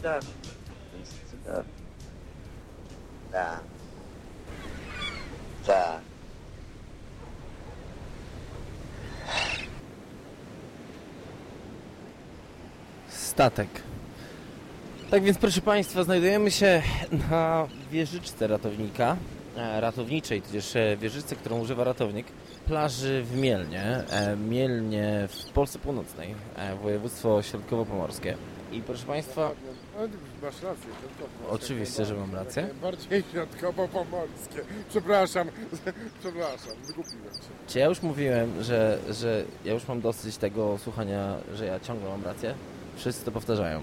Cudownie. 0.00 0.30
Jest 1.00 1.30
cudownie. 1.30 1.72
Tak. 3.32 3.60
Tak. 5.66 6.00
Statek. 13.08 13.68
Tak 15.10 15.22
więc, 15.22 15.38
proszę 15.38 15.60
Państwa, 15.60 16.04
znajdujemy 16.04 16.50
się 16.50 16.82
na 17.30 17.66
wieżyczce 17.90 18.46
ratownika, 18.46 19.16
e, 19.56 19.80
ratowniczej, 19.80 20.42
tudzież 20.42 20.76
e, 20.76 20.96
wieżyczce, 20.96 21.36
którą 21.36 21.60
używa 21.60 21.84
ratownik, 21.84 22.26
plaży 22.66 23.22
w 23.22 23.36
Mielnie, 23.36 23.82
e, 24.10 24.36
Mielnie 24.36 25.28
w 25.28 25.52
Polsce 25.52 25.78
Północnej, 25.78 26.34
województwo 26.82 27.42
środkowo-pomorskie. 27.42 28.36
I 28.72 28.82
proszę 28.82 29.06
Państwa, 29.06 29.50
ty 29.98 30.44
masz 30.46 30.62
rację. 30.62 30.86
Oczywiście, 31.50 32.04
że 32.04 32.14
mam 32.14 32.34
rację. 32.34 32.68
Bardziej 32.82 33.22
środkowo-pomorskie. 33.32 34.60
Przepraszam, 34.88 35.48
przepraszam, 36.20 36.72
wygupiłem 36.86 37.34
się. 37.34 37.40
czy 37.68 37.78
ja 37.78 37.86
już 37.86 38.02
mówiłem, 38.02 38.62
że, 38.62 38.98
że 39.10 39.44
ja 39.64 39.72
już 39.72 39.88
mam 39.88 40.00
dosyć 40.00 40.36
tego 40.36 40.78
słuchania, 40.78 41.36
że 41.54 41.66
ja 41.66 41.80
ciągle 41.80 42.08
mam 42.08 42.24
rację? 42.24 42.54
Wszyscy 42.96 43.24
to 43.24 43.32
powtarzają. 43.32 43.82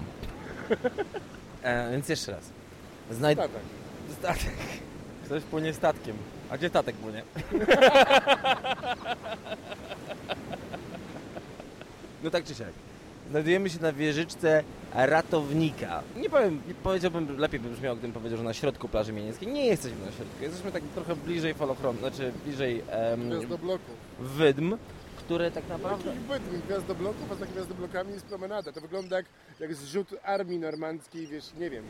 E, 1.62 1.90
więc 1.90 2.08
jeszcze 2.08 2.32
raz. 2.32 2.44
Znajd... 3.10 3.38
Statek. 3.38 3.60
Statek. 4.18 4.54
Ktoś 5.24 5.42
płynie 5.42 5.74
statkiem. 5.74 6.16
A 6.50 6.58
gdzie 6.58 6.68
statek 6.68 6.96
płynie? 6.96 7.22
No 12.22 12.30
tak 12.30 12.44
czy 12.44 12.54
siak. 12.54 12.72
Znajdujemy 13.30 13.70
się 13.70 13.80
na 13.82 13.92
wieżyczce 13.92 14.62
ratownika. 14.94 16.02
Nie 16.16 16.30
powiem, 16.30 16.60
nie 16.68 16.74
powiedziałbym, 16.74 17.38
lepiej 17.38 17.60
by 17.60 17.70
brzmiało, 17.70 17.96
gdybym 17.96 18.12
powiedział, 18.12 18.38
że 18.38 18.44
na 18.44 18.54
środku 18.54 18.88
plaży 18.88 19.12
Mienieckiej. 19.12 19.48
Nie 19.48 19.66
jesteśmy 19.66 19.98
na 20.06 20.12
środku. 20.12 20.34
Jesteśmy 20.42 20.72
tak 20.72 20.82
trochę 20.94 21.16
bliżej 21.16 21.54
falochronu, 21.54 21.98
znaczy 21.98 22.32
bliżej 22.46 22.82
em, 22.90 23.28
Gwiazdobloków. 23.30 23.94
wydm, 24.20 24.76
które 25.18 25.50
tak 25.50 25.68
naprawdę... 25.68 26.04
Takich 26.04 26.20
bydm 26.20 26.60
gwiazdobloków, 26.66 27.32
a 27.32 27.34
za 27.34 27.46
gwiazdoblokami 27.46 28.12
jest 28.12 28.26
promenada. 28.26 28.72
To 28.72 28.80
wygląda 28.80 29.16
jak, 29.16 29.26
jak 29.60 29.74
zrzut 29.74 30.08
armii 30.24 30.58
normandzkiej, 30.58 31.26
wiesz, 31.26 31.44
nie 31.60 31.70
wiem, 31.70 31.84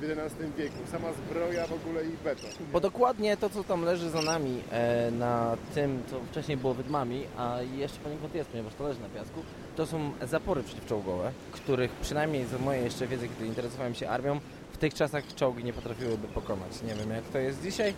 w 0.00 0.04
XI 0.04 0.36
wieku. 0.56 0.76
Sama 0.92 1.12
zbroja 1.12 1.66
w 1.66 1.72
ogóle 1.72 2.04
i 2.04 2.16
beton. 2.24 2.50
Bo 2.72 2.80
dokładnie 2.80 3.36
to, 3.36 3.50
co 3.50 3.64
tam 3.64 3.84
leży 3.84 4.10
za 4.10 4.22
nami 4.22 4.62
e, 4.70 5.10
na 5.10 5.56
tym, 5.74 6.02
co 6.10 6.20
wcześniej 6.20 6.56
było 6.56 6.74
wydmami, 6.74 7.24
a 7.36 7.58
jeszcze 7.76 7.98
poniekąd 7.98 8.34
jest, 8.34 8.50
ponieważ 8.50 8.74
to 8.74 8.84
leży 8.84 9.00
na 9.00 9.08
piasku, 9.08 9.40
to 9.76 9.86
są 9.86 10.12
zapory 10.22 10.62
przeciwczołgowe, 10.62 11.32
których 11.52 11.90
przynajmniej 11.90 12.44
za 12.46 12.58
mojej 12.58 12.84
jeszcze 12.84 13.06
wiedzy, 13.06 13.28
kiedy 13.28 13.46
interesowałem 13.46 13.94
się 13.94 14.08
armią, 14.08 14.40
w 14.72 14.76
tych 14.76 14.94
czasach 14.94 15.34
czołgi 15.34 15.64
nie 15.64 15.72
potrafiłyby 15.72 16.28
pokonać. 16.28 16.82
Nie 16.82 16.94
wiem, 16.94 17.10
jak 17.10 17.24
to 17.24 17.38
jest 17.38 17.62
dzisiaj. 17.62 17.94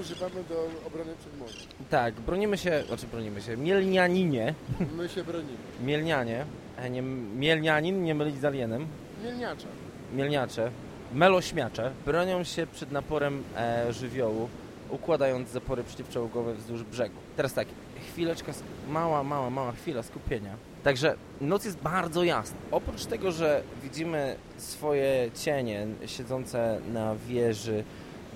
Używamy 0.00 0.44
do 0.48 0.70
obrony 0.86 1.12
przed 1.20 1.38
morzem. 1.38 1.60
Tak, 1.90 2.14
bronimy 2.14 2.58
się, 2.58 2.82
znaczy 2.88 3.06
bronimy 3.06 3.42
się, 3.42 3.56
mielnianinie, 3.56 4.54
My 4.96 5.08
się 5.08 5.24
bronimy. 5.24 5.58
mielnianie, 5.84 6.44
e, 6.76 6.90
nie, 6.90 7.02
mielnianin, 7.02 8.02
nie 8.04 8.14
mylić 8.14 8.40
z 8.40 8.44
alienem, 8.44 8.86
Mielniacza. 9.24 9.66
mielniacze, 10.14 10.70
melośmiacze 11.14 11.92
bronią 12.06 12.44
się 12.44 12.66
przed 12.66 12.92
naporem 12.92 13.42
e, 13.56 13.92
żywiołu, 13.92 14.48
układając 14.90 15.48
zapory 15.50 15.84
przeciwczołgowe 15.84 16.54
wzdłuż 16.54 16.82
brzegu. 16.82 17.14
Teraz 17.36 17.54
tak, 17.54 17.68
chwileczka, 18.12 18.52
mała, 18.88 19.22
mała, 19.24 19.50
mała 19.50 19.72
chwila 19.72 20.02
skupienia. 20.02 20.54
Także 20.84 21.14
noc 21.40 21.64
jest 21.64 21.78
bardzo 21.78 22.24
jasna. 22.24 22.56
Oprócz 22.70 23.04
tego, 23.06 23.32
że 23.32 23.62
widzimy 23.82 24.36
swoje 24.56 25.30
cienie 25.34 25.86
siedzące 26.06 26.80
na 26.92 27.14
wieży, 27.28 27.84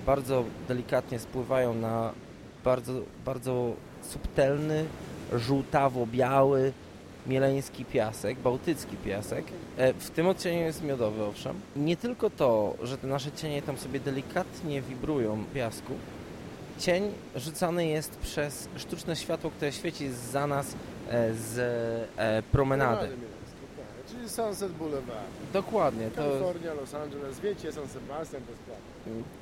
bardzo 0.07 0.45
delikatnie 0.69 1.19
spływają 1.19 1.75
na 1.75 2.13
bardzo, 2.65 2.93
bardzo 3.25 3.73
subtelny, 4.03 4.85
żółtawo-biały, 5.33 6.73
mieleński 7.27 7.85
piasek, 7.85 8.39
bałtycki 8.39 8.97
piasek. 8.97 9.45
E, 9.77 9.93
W 9.95 10.11
tym 10.11 10.27
odcieniu 10.27 10.61
jest 10.61 10.83
miodowy, 10.83 11.25
owszem. 11.25 11.61
Nie 11.77 11.97
tylko 11.97 12.31
to, 12.31 12.75
że 12.83 12.99
te 12.99 13.07
nasze 13.07 13.33
cienie 13.33 13.63
tam 13.63 13.79
sobie 13.79 14.01
delikatnie 14.01 14.83
wibrują 14.83 15.37
w 15.37 15.55
piasku, 15.55 15.93
cień 16.79 17.13
rzucany 17.37 17.87
jest 17.87 18.17
przez 18.17 18.69
sztuczne 18.77 19.17
światło, 19.17 19.51
które 19.51 19.73
świeci 19.73 20.11
za 20.11 20.47
nas 20.47 20.75
e, 21.11 21.35
z 21.35 21.59
e, 22.17 22.43
promenady. 22.53 23.09
Tak. 23.09 23.17
Czyli 24.17 24.29
Sunset 24.29 24.73
Boulevard. 24.73 25.27
Dokładnie, 25.53 26.11
to 26.11 26.23
Kalifornia, 26.23 26.75
Los 26.75 26.95
Angeles, 26.95 27.41
wiecie, 27.41 27.73
San 27.73 27.89
Sebastian, 27.89 28.43
to 28.43 28.51
jest 28.51 28.63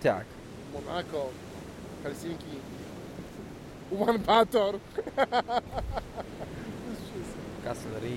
tak. 0.02 0.24
Monaco, 0.72 1.30
Helsinki, 2.02 2.56
Ulaanbaatar. 3.90 4.74
Castlery. 7.64 8.16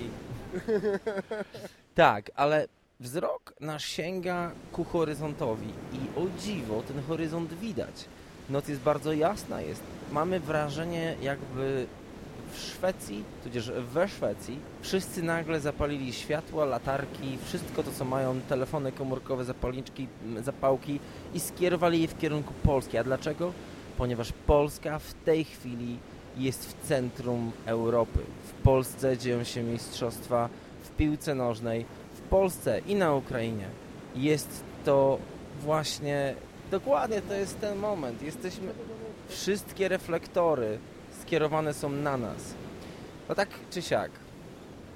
tak, 1.94 2.30
ale 2.34 2.66
wzrok 3.00 3.54
nasz 3.60 3.84
sięga 3.84 4.50
ku 4.72 4.84
horyzontowi 4.84 5.68
i 5.92 6.18
o 6.18 6.26
dziwo 6.38 6.82
ten 6.82 7.02
horyzont 7.02 7.54
widać. 7.54 8.04
Noc 8.50 8.68
jest 8.68 8.80
bardzo 8.80 9.12
jasna, 9.12 9.60
jest. 9.60 9.82
Mamy 10.12 10.40
wrażenie 10.40 11.16
jakby 11.22 11.86
w 12.54 12.58
Szwecji, 12.58 13.24
tudzież 13.44 13.70
we 13.70 14.08
Szwecji, 14.08 14.58
wszyscy 14.82 15.22
nagle 15.22 15.60
zapalili 15.60 16.12
światła, 16.12 16.64
latarki, 16.64 17.38
wszystko 17.44 17.82
to, 17.82 17.90
co 17.90 18.04
mają, 18.04 18.40
telefony 18.40 18.92
komórkowe, 18.92 19.44
zapalniczki, 19.44 20.08
zapałki 20.42 21.00
i 21.34 21.40
skierowali 21.40 22.02
je 22.02 22.08
w 22.08 22.18
kierunku 22.18 22.52
Polski. 22.62 22.98
A 22.98 23.04
dlaczego? 23.04 23.52
Ponieważ 23.98 24.32
Polska 24.46 24.98
w 24.98 25.14
tej 25.14 25.44
chwili 25.44 25.98
jest 26.36 26.68
w 26.68 26.88
centrum 26.88 27.52
Europy. 27.66 28.18
W 28.48 28.52
Polsce 28.62 29.18
dzieją 29.18 29.44
się 29.44 29.62
mistrzostwa 29.62 30.48
w 30.82 30.90
piłce 30.90 31.34
nożnej, 31.34 31.86
w 32.14 32.20
Polsce 32.20 32.80
i 32.86 32.94
na 32.94 33.14
Ukrainie. 33.14 33.66
Jest 34.16 34.64
to 34.84 35.18
właśnie, 35.60 36.34
dokładnie 36.70 37.22
to 37.22 37.34
jest 37.34 37.60
ten 37.60 37.78
moment. 37.78 38.22
Jesteśmy, 38.22 38.72
wszystkie 39.28 39.88
reflektory 39.88 40.78
skierowane 41.34 41.74
są 41.74 41.88
na 41.88 42.16
nas. 42.16 42.54
No 43.28 43.34
tak 43.34 43.48
czy 43.70 43.82
siak. 43.82 44.10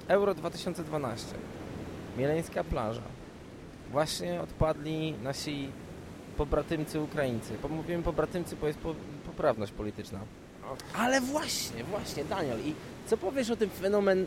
Euro 0.07 0.35
2012. 0.35 1.35
Mieleńska 2.17 2.63
plaża. 2.63 3.01
Właśnie 3.91 4.41
odpadli 4.41 5.13
nasi 5.23 5.69
pobratymcy 6.37 6.99
Ukraińcy. 6.99 7.53
Mówimy 7.69 8.03
pobratymcy, 8.03 8.55
bo 8.55 8.67
jest 8.67 8.79
po, 8.79 8.95
poprawność 9.25 9.71
polityczna. 9.71 10.19
Ale 10.97 11.21
właśnie, 11.21 11.83
właśnie, 11.83 12.25
Daniel. 12.25 12.59
I 12.59 12.73
co 13.07 13.17
powiesz 13.17 13.49
o 13.49 13.55
tym 13.55 13.69
fenomen... 13.69 14.25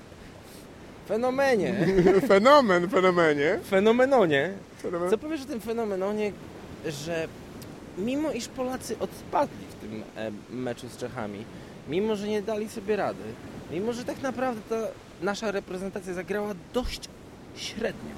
fenomenie? 1.09 1.75
Fenomen, 2.28 2.88
fenomenie. 2.88 3.59
Fenomenonie. 3.64 4.52
Fenomen. 4.83 5.11
Co 5.11 5.19
powiesz 5.19 5.42
o 5.42 5.47
tym 5.47 5.61
fenomenonie, 5.61 6.33
że 6.87 7.28
mimo 7.99 8.33
iż 8.33 8.49
Polacy 8.49 8.99
odpadli 8.99 9.66
w 9.71 9.75
tym 9.75 10.02
e, 10.16 10.31
meczu 10.50 10.88
z 10.88 10.97
Czechami, 10.97 11.45
mimo 11.89 12.17
że 12.17 12.29
nie 12.29 12.43
dali 12.43 12.69
sobie 12.69 12.97
rady, 12.97 13.23
mimo 13.71 13.93
że 13.93 14.05
tak 14.05 14.23
naprawdę 14.23 14.61
ta 14.69 14.89
nasza 15.25 15.51
reprezentacja 15.51 16.15
zagrała 16.15 16.55
dość 16.73 17.09
średnio, 17.57 18.15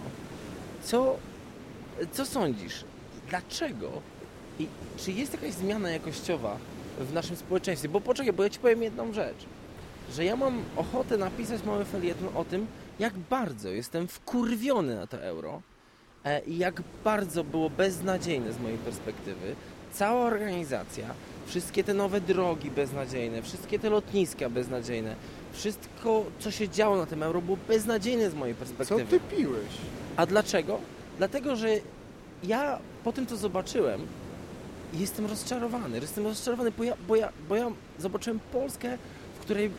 co, 0.83 1.17
co 2.13 2.27
sądzisz? 2.27 2.85
Dlaczego? 3.29 3.91
I 4.59 4.67
czy 4.97 5.13
jest 5.13 5.33
jakaś 5.33 5.53
zmiana 5.53 5.91
jakościowa 5.91 6.57
w 6.99 7.13
naszym 7.13 7.37
społeczeństwie? 7.37 7.89
Bo 7.89 8.01
poczekaj, 8.01 8.33
bo 8.33 8.43
ja 8.43 8.51
Ci 8.51 8.59
powiem 8.59 8.83
jedną 8.83 9.13
rzecz, 9.13 9.47
że 10.13 10.25
ja 10.25 10.37
mam 10.37 10.63
ochotę 10.77 11.17
napisać 11.17 11.65
mały 11.65 11.85
felieton 11.85 12.29
o 12.35 12.45
tym, 12.45 12.67
jak 12.99 13.15
bardzo 13.19 13.69
jestem 13.69 14.09
wkurwiony 14.09 14.95
na 14.95 15.07
to 15.07 15.23
euro, 15.23 15.63
e, 16.25 16.41
i 16.41 16.59
jak 16.59 16.83
bardzo 17.05 17.45
było 17.45 17.71
beznadziejne 17.71 18.53
z 18.53 18.61
mojej 18.61 18.79
perspektywy. 18.79 19.55
Cała 19.93 20.27
organizacja, 20.27 21.15
wszystkie 21.47 21.85
te 21.85 21.95
nowe 21.95 22.21
drogi 22.21 22.71
beznadziejne, 22.71 23.43
wszystkie 23.43 23.79
te 23.79 23.91
lotniska 23.91 24.51
beznadziejne, 24.51 25.15
wszystko, 25.53 26.25
co 26.39 26.51
się 26.51 26.69
działo 26.69 26.97
na 26.97 27.07
tym 27.07 27.23
euro, 27.23 27.41
było 27.43 27.59
beznadziejne 27.69 28.31
z 28.31 28.35
mojej 28.35 28.55
Co 28.55 28.59
perspektywy. 28.59 29.21
ty 29.21 29.37
piłeś? 29.37 29.69
A 30.17 30.27
dlaczego? 30.27 30.79
Dlatego, 31.19 31.57
że 31.57 31.69
ja 32.45 32.79
po 33.05 33.13
tym, 33.13 33.27
co 33.27 33.37
zobaczyłem, 33.37 34.01
jestem 34.95 35.27
rozczarowany. 35.27 35.99
Jestem 35.99 36.25
rozczarowany, 36.25 36.71
bo 36.71 36.85
ja, 36.85 36.95
bo 37.09 37.17
ja, 37.17 37.33
bo 37.49 37.57
ja 37.57 37.71
zobaczyłem 37.99 38.41
Polskę, 38.53 38.99
w 39.37 39.41
której 39.41 39.71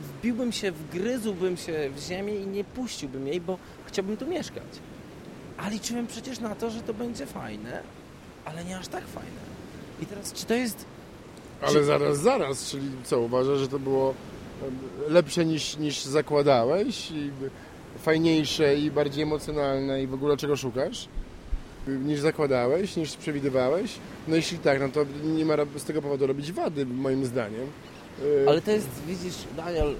wbiłbym 0.00 0.52
się, 0.52 0.72
wgryzłbym 0.72 1.56
się 1.56 1.90
w 1.96 2.00
ziemię 2.00 2.34
i 2.36 2.46
nie 2.46 2.64
puściłbym 2.64 3.26
jej, 3.26 3.40
bo 3.40 3.58
chciałbym 3.86 4.16
tu 4.16 4.26
mieszkać. 4.26 4.62
A 5.56 5.68
liczyłem 5.68 6.06
przecież 6.06 6.40
na 6.40 6.54
to, 6.54 6.70
że 6.70 6.80
to 6.80 6.94
będzie 6.94 7.26
fajne, 7.26 7.82
ale 8.44 8.64
nie 8.64 8.78
aż 8.78 8.88
tak 8.88 9.06
fajne. 9.06 9.40
I 10.02 10.06
teraz, 10.06 10.32
czy 10.32 10.46
to 10.46 10.54
jest... 10.54 10.84
Ale 11.62 11.84
zaraz, 11.84 12.18
zaraz, 12.18 12.70
czyli 12.70 12.90
co, 13.04 13.20
uważasz, 13.20 13.58
że 13.58 13.68
to 13.68 13.78
było 13.78 14.14
lepsze 15.08 15.44
niż, 15.44 15.76
niż 15.76 16.04
zakładałeś? 16.04 17.10
I 17.10 17.30
fajniejsze 17.98 18.76
i 18.76 18.90
bardziej 18.90 19.22
emocjonalne 19.22 20.02
i 20.02 20.06
w 20.06 20.14
ogóle 20.14 20.36
czego 20.36 20.56
szukasz? 20.56 21.08
Niż 21.88 22.20
zakładałeś, 22.20 22.96
niż 22.96 23.16
przewidywałeś? 23.16 23.94
No 24.28 24.36
jeśli 24.36 24.58
tak, 24.58 24.80
no 24.80 24.88
to 24.88 25.04
nie 25.24 25.44
ma 25.44 25.54
z 25.76 25.84
tego 25.84 26.02
powodu 26.02 26.26
robić 26.26 26.52
wady, 26.52 26.86
moim 26.86 27.24
zdaniem. 27.24 27.66
Y, 28.22 28.44
Ale 28.48 28.60
to 28.60 28.70
jest, 28.70 28.88
widzisz, 29.06 29.34
Daniel, 29.56 29.94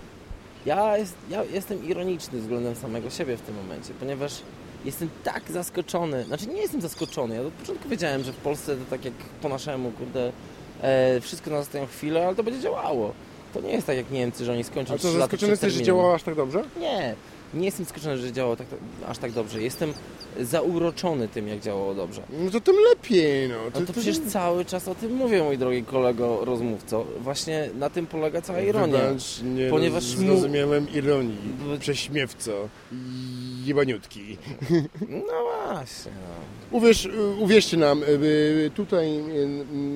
ja, 0.67 0.99
jest, 0.99 1.15
ja 1.31 1.45
jestem 1.45 1.85
ironiczny 1.85 2.41
względem 2.41 2.75
samego 2.75 3.11
siebie 3.11 3.37
w 3.37 3.41
tym 3.41 3.55
momencie, 3.55 3.95
ponieważ 4.01 4.43
jestem 4.85 5.09
tak 5.25 5.43
zaskoczony, 5.51 6.25
znaczy 6.25 6.47
nie 6.47 6.61
jestem 6.61 6.81
zaskoczony, 6.81 7.35
ja 7.35 7.41
od 7.41 7.53
początku 7.53 7.89
wiedziałem, 7.89 8.25
że 8.25 8.33
w 8.33 8.37
Polsce 8.37 8.77
to 8.77 8.83
tak 8.91 9.05
jak 9.05 9.15
po 9.43 9.49
naszemu, 9.49 9.91
kurde, 9.91 10.33
e, 10.83 11.21
wszystko 11.21 11.51
na 11.51 11.59
ostatnią 11.59 11.87
chwilę, 11.87 12.27
ale 12.27 12.37
to 12.37 12.43
będzie 12.43 12.61
działało. 12.61 13.13
To 13.55 13.61
nie 13.61 13.71
jest 13.73 13.87
tak 13.87 13.97
jak 13.97 14.11
Niemcy, 14.11 14.45
że 14.45 14.53
oni 14.53 14.65
skończą 14.65 14.95
A 14.95 14.99
co, 14.99 15.09
trzy 15.09 15.19
lata 15.19 15.21
zaskoczony 15.21 15.51
jesteś, 15.51 15.73
że 15.73 15.83
działało 15.83 16.15
aż 16.15 16.23
tak 16.23 16.35
dobrze? 16.35 16.65
Nie, 16.81 17.15
nie 17.55 17.65
jestem 17.65 17.85
zaskoczony, 17.85 18.19
że 18.19 18.33
działało 18.33 18.57
tak, 18.57 18.67
aż 19.09 19.19
tak 19.19 19.33
dobrze. 19.33 19.63
Jestem 19.63 19.93
zauroczony 20.41 21.29
tym, 21.29 21.49
jak 21.49 21.61
działało 21.61 21.95
dobrze. 21.95 22.23
No 22.45 22.51
to 22.51 22.61
tym 22.61 22.75
lepiej, 22.91 23.49
no. 23.49 23.55
No 23.81 23.87
to 23.87 23.93
przecież 23.93 24.19
cały 24.29 24.65
czas 24.65 24.89
o 24.89 24.95
tym 24.95 25.15
mówię, 25.15 25.43
mój 25.43 25.59
drogi 25.59 25.85
kolego 25.85 26.45
rozmówco. 26.45 27.05
Właśnie 27.21 27.71
na 27.79 27.91
tym 27.91 28.07
polega 28.07 28.43
cała 28.43 28.61
ironia. 28.61 28.99
Wybacz, 28.99 29.43
nie 29.43 29.71
Ponieważ 29.71 30.17
mu- 30.17 30.27
zrozumiałem 30.27 30.87
ironii. 30.95 31.37
Bo- 31.69 31.79
Prześmiewco. 31.79 32.53
Jebaniutki. 33.69 34.37
No 35.11 35.35
właśnie, 35.67 36.13
no. 36.13 36.79
Uwierz, 36.79 37.09
uwierzcie 37.39 37.77
nam, 37.77 38.03
y, 38.03 38.71
tutaj 38.75 39.19
y, 39.19 39.49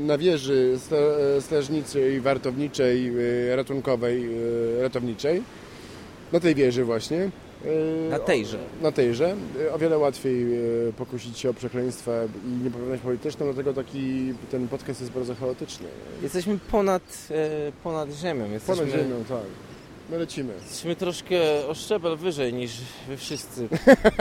na 0.06 0.18
wieży 0.18 0.74
sta- 0.78 1.40
strażniczej, 1.40 2.20
wartowniczej, 2.20 3.12
ratunkowej, 3.56 4.28
ratowniczej, 4.80 5.42
na 6.32 6.40
tej 6.40 6.54
wieży 6.54 6.85
właśnie. 6.85 7.30
Na 8.11 8.18
tejże. 8.18 8.58
o- 8.58 8.82
Na 8.82 8.92
tejże. 8.92 9.37
O 9.74 9.78
wiele 9.78 9.98
łatwiej 9.98 10.46
pokusić 10.96 11.38
się 11.38 11.50
o 11.50 11.54
przekleństwa 11.54 12.12
i 12.46 12.64
niepoprawność 12.64 13.02
polityczną, 13.02 13.46
dlatego 13.46 13.72
taki 13.72 14.35
ten 14.50 14.68
podcast 14.68 15.00
jest 15.00 15.12
bardzo 15.12 15.35
chaotyczny. 15.35 15.87
Jesteśmy 16.22 16.58
ponad, 16.70 17.28
e, 17.30 17.72
ponad 17.85 18.11
ziemią. 18.12 18.50
Jesteśmy, 18.50 18.87
Ponad 18.87 19.00
ziemią, 19.00 19.24
tak. 19.28 19.38
My 20.10 20.18
lecimy. 20.18 20.54
Jesteśmy 20.54 20.96
troszkę 20.96 21.36
o 21.68 21.74
szczebel 21.74 22.16
wyżej 22.16 22.54
niż 22.54 22.72
wy 23.08 23.16
wszyscy, 23.16 23.68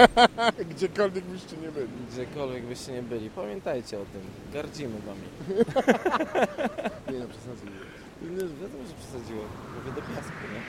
Gdziekolwiek 0.75 1.23
byście 1.25 1.57
nie 1.57 1.67
byli. 1.71 1.87
gdziekolwiek 2.11 2.63
byście 2.65 2.91
nie 2.91 3.03
byli. 3.03 3.29
Pamiętajcie 3.29 3.97
o 3.97 4.05
tym. 4.05 4.21
Gardzimy 4.53 4.99
wami. 5.05 5.21
Nie 7.11 7.19
no, 7.19 7.25
przesadzam. 7.27 7.69
No, 8.21 8.37
Wiadomo, 8.61 8.83
że 8.87 8.93
przesadziłem. 9.01 9.47
Mówię 9.77 9.91
do 9.95 10.01
piasku, 10.01 10.31
nie? 10.53 10.61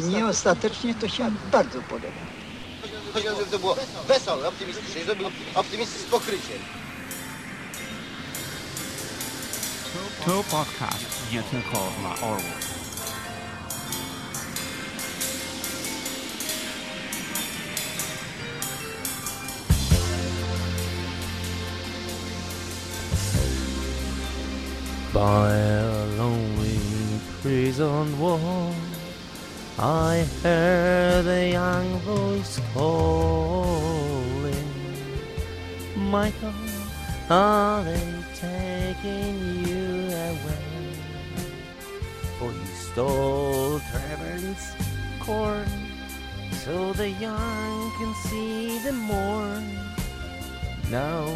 Mnie 0.00 0.26
ostatecznie 0.26 0.94
to 0.94 1.08
się 1.08 1.30
bardzo 1.52 1.82
podoba. 1.82 2.24
Chodzi 3.14 3.28
o 3.28 3.32
to, 3.34 3.58
było 3.58 3.76
wesołe, 4.08 4.48
optymistyczne, 4.48 5.04
żeby 5.04 5.24
optymizm 5.54 5.90
z 5.98 6.02
pokryciem. 6.04 6.58
To 9.94 10.42
podcast 10.50 11.06
nie. 11.30 11.38
By 25.12 25.54
a 25.54 26.06
lonely 26.18 26.80
prison 27.40 28.18
wall, 28.18 28.74
I 29.78 30.26
heard 30.42 31.26
a 31.28 31.52
young 31.52 32.00
voice 32.00 32.58
calling, 32.74 33.14
Michael, 35.94 36.52
are 37.30 37.84
they 37.84 38.24
taking 38.34 39.68
you 39.68 39.73
stole 42.94 43.80
Trevor's 43.90 44.72
corn, 45.18 45.66
so 46.52 46.92
the 46.92 47.10
young 47.10 47.90
can 47.98 48.14
see 48.14 48.78
the 48.84 48.92
morn. 48.92 49.68
Now 50.92 51.26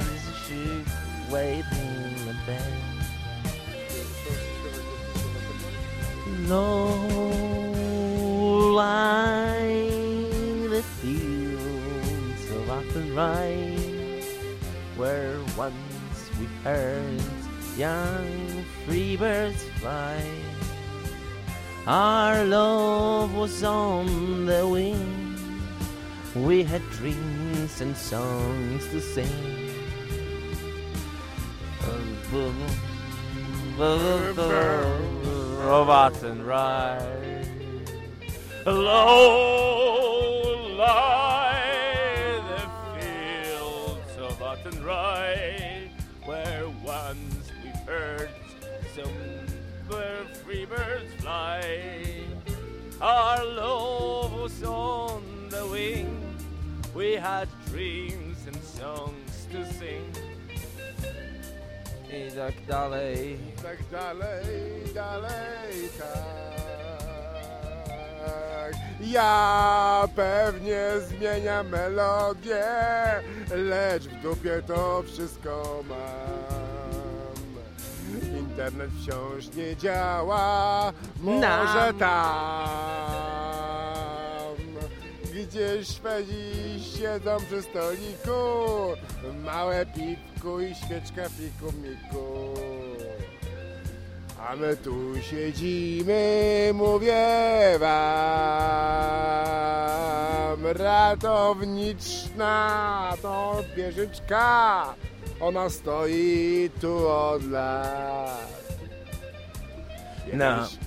is 0.00 0.28
a 0.28 0.34
ship 0.44 0.86
waiting 1.30 1.64
in 1.70 2.26
the 2.26 2.34
bed. 2.44 2.74
No 6.48 6.74
line 8.74 10.68
the 10.68 10.82
fields 10.98 12.44
of 12.50 12.68
Athenry, 12.70 13.78
where 14.96 15.38
once 15.56 16.30
we 16.40 16.46
heard 16.64 17.22
young 17.76 18.64
free 18.84 19.16
birds 19.16 19.62
fly. 19.80 20.22
Our 21.86 22.44
love 22.44 23.34
was 23.34 23.62
on 23.62 24.46
the 24.46 24.66
wing. 24.66 25.36
We 26.34 26.62
had 26.64 26.82
dreams 26.90 27.80
and 27.80 27.96
songs 27.96 28.86
to 28.88 29.00
sing. 29.00 29.70
Robots 35.58 36.22
and 36.22 36.46
ride. 36.46 37.46
Hello, 38.64 39.83
free 50.54 50.66
birds 50.66 51.12
fly. 51.18 51.60
Our 53.00 53.44
love 53.44 54.32
was 54.40 54.62
on 54.62 55.22
the 55.50 55.66
wing. 55.66 56.36
We 56.94 57.14
had 57.14 57.48
dreams 57.66 58.38
and 58.46 58.56
songs 58.62 59.48
to 59.50 59.66
sing. 59.74 60.06
I 62.06 62.30
tak 62.30 62.54
dalej. 62.70 63.38
Tak 63.58 63.78
dalej, 63.90 64.94
dalej, 64.94 65.90
tak. 65.98 66.54
Ja 69.00 70.08
pewnie 70.14 71.00
zmieniam 71.08 71.68
melodię, 71.68 72.64
lecz 73.50 74.06
w 74.06 74.22
dupie 74.22 74.62
to 74.62 75.02
wszystko 75.02 75.82
mam. 75.88 76.73
Internet 78.54 78.90
wciąż 79.02 79.56
nie 79.56 79.76
działa, 79.76 80.92
może 81.20 81.40
Nam. 81.40 81.98
tam. 81.98 82.68
Gdzieś 85.34 85.88
Szwedzi 85.88 86.84
siedzą 86.98 87.36
przy 87.46 87.62
stoliku, 87.62 88.32
małe 89.44 89.86
piwku 89.86 90.60
i 90.60 90.74
świeczka 90.74 91.22
piku 91.22 91.72
miku. 91.82 92.54
A 94.48 94.56
my 94.56 94.76
tu 94.76 94.94
siedzimy, 95.30 96.70
mówię 96.74 97.26
wam, 97.78 97.86
ratowniczna 100.66 102.52
to 103.22 103.64
wieżyczka, 103.76 104.94
ona 105.40 105.70
stoi 105.70 106.70
tu 106.80 107.08
od 107.08 107.50
lat. 107.50 108.54
Na- 110.32 110.68
Gdzieś, 110.68 110.78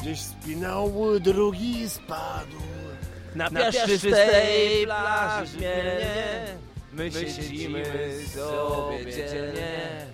gdzieś 0.00 0.20
spinał, 0.20 0.92
drugi 1.20 1.90
spadł. 1.90 2.56
Na 3.34 3.50
piaszczystej 3.50 4.84
plaży 4.86 5.58
śmielnie 5.58 6.46
My 6.92 7.12
siedzimy 7.12 7.84
sobie 8.34 9.12
dzielnie 9.12 10.06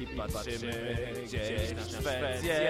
I 0.00 0.06
patrzymy 0.06 0.96
gdzieś 1.26 1.72
na 1.76 1.84
Szwecję. 2.00 2.60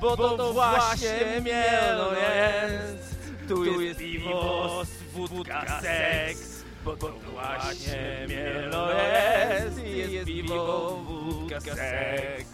Bo 0.00 0.16
to 0.16 0.52
właśnie 0.52 1.40
mielo 1.44 2.12
jest. 2.12 3.16
Tu 3.48 3.80
jest 3.80 3.98
piwo, 3.98 4.82
wódka, 5.12 5.80
seks 5.80 6.51
Bo 6.84 6.96
to 6.96 7.12
właśnie 7.32 8.26
mielo 8.28 8.90
jest 8.92 9.86
Jest 10.12 10.26
piwo, 10.26 10.98
wódka, 11.06 11.60
seks 11.60 12.50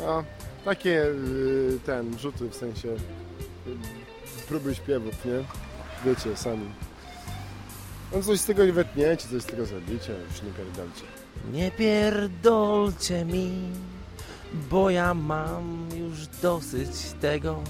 No, 0.00 0.24
takie 0.64 1.02
y, 1.02 1.78
ten, 1.86 2.18
rzuty 2.18 2.48
w 2.48 2.54
sensie 2.54 2.88
y, 2.88 2.96
próby 4.48 4.74
śpiewów, 4.74 5.24
nie? 5.24 5.44
Wiecie, 6.04 6.36
sami. 6.36 6.70
No 8.12 8.22
coś 8.22 8.40
z 8.40 8.46
tego 8.46 8.66
nie 8.66 8.72
wytniecie, 8.72 9.28
coś 9.28 9.42
z 9.42 9.46
tego 9.46 9.66
zrobicie, 9.66 10.14
już 10.30 10.42
nie 10.42 10.50
pierdolcie. 10.50 11.02
Nie 11.52 11.70
pierdolcie 11.70 13.24
mi, 13.24 13.50
bo 14.70 14.90
ja 14.90 15.14
mam 15.14 15.88
już 15.96 16.26
dosyć 16.26 16.88
tego. 17.20 17.62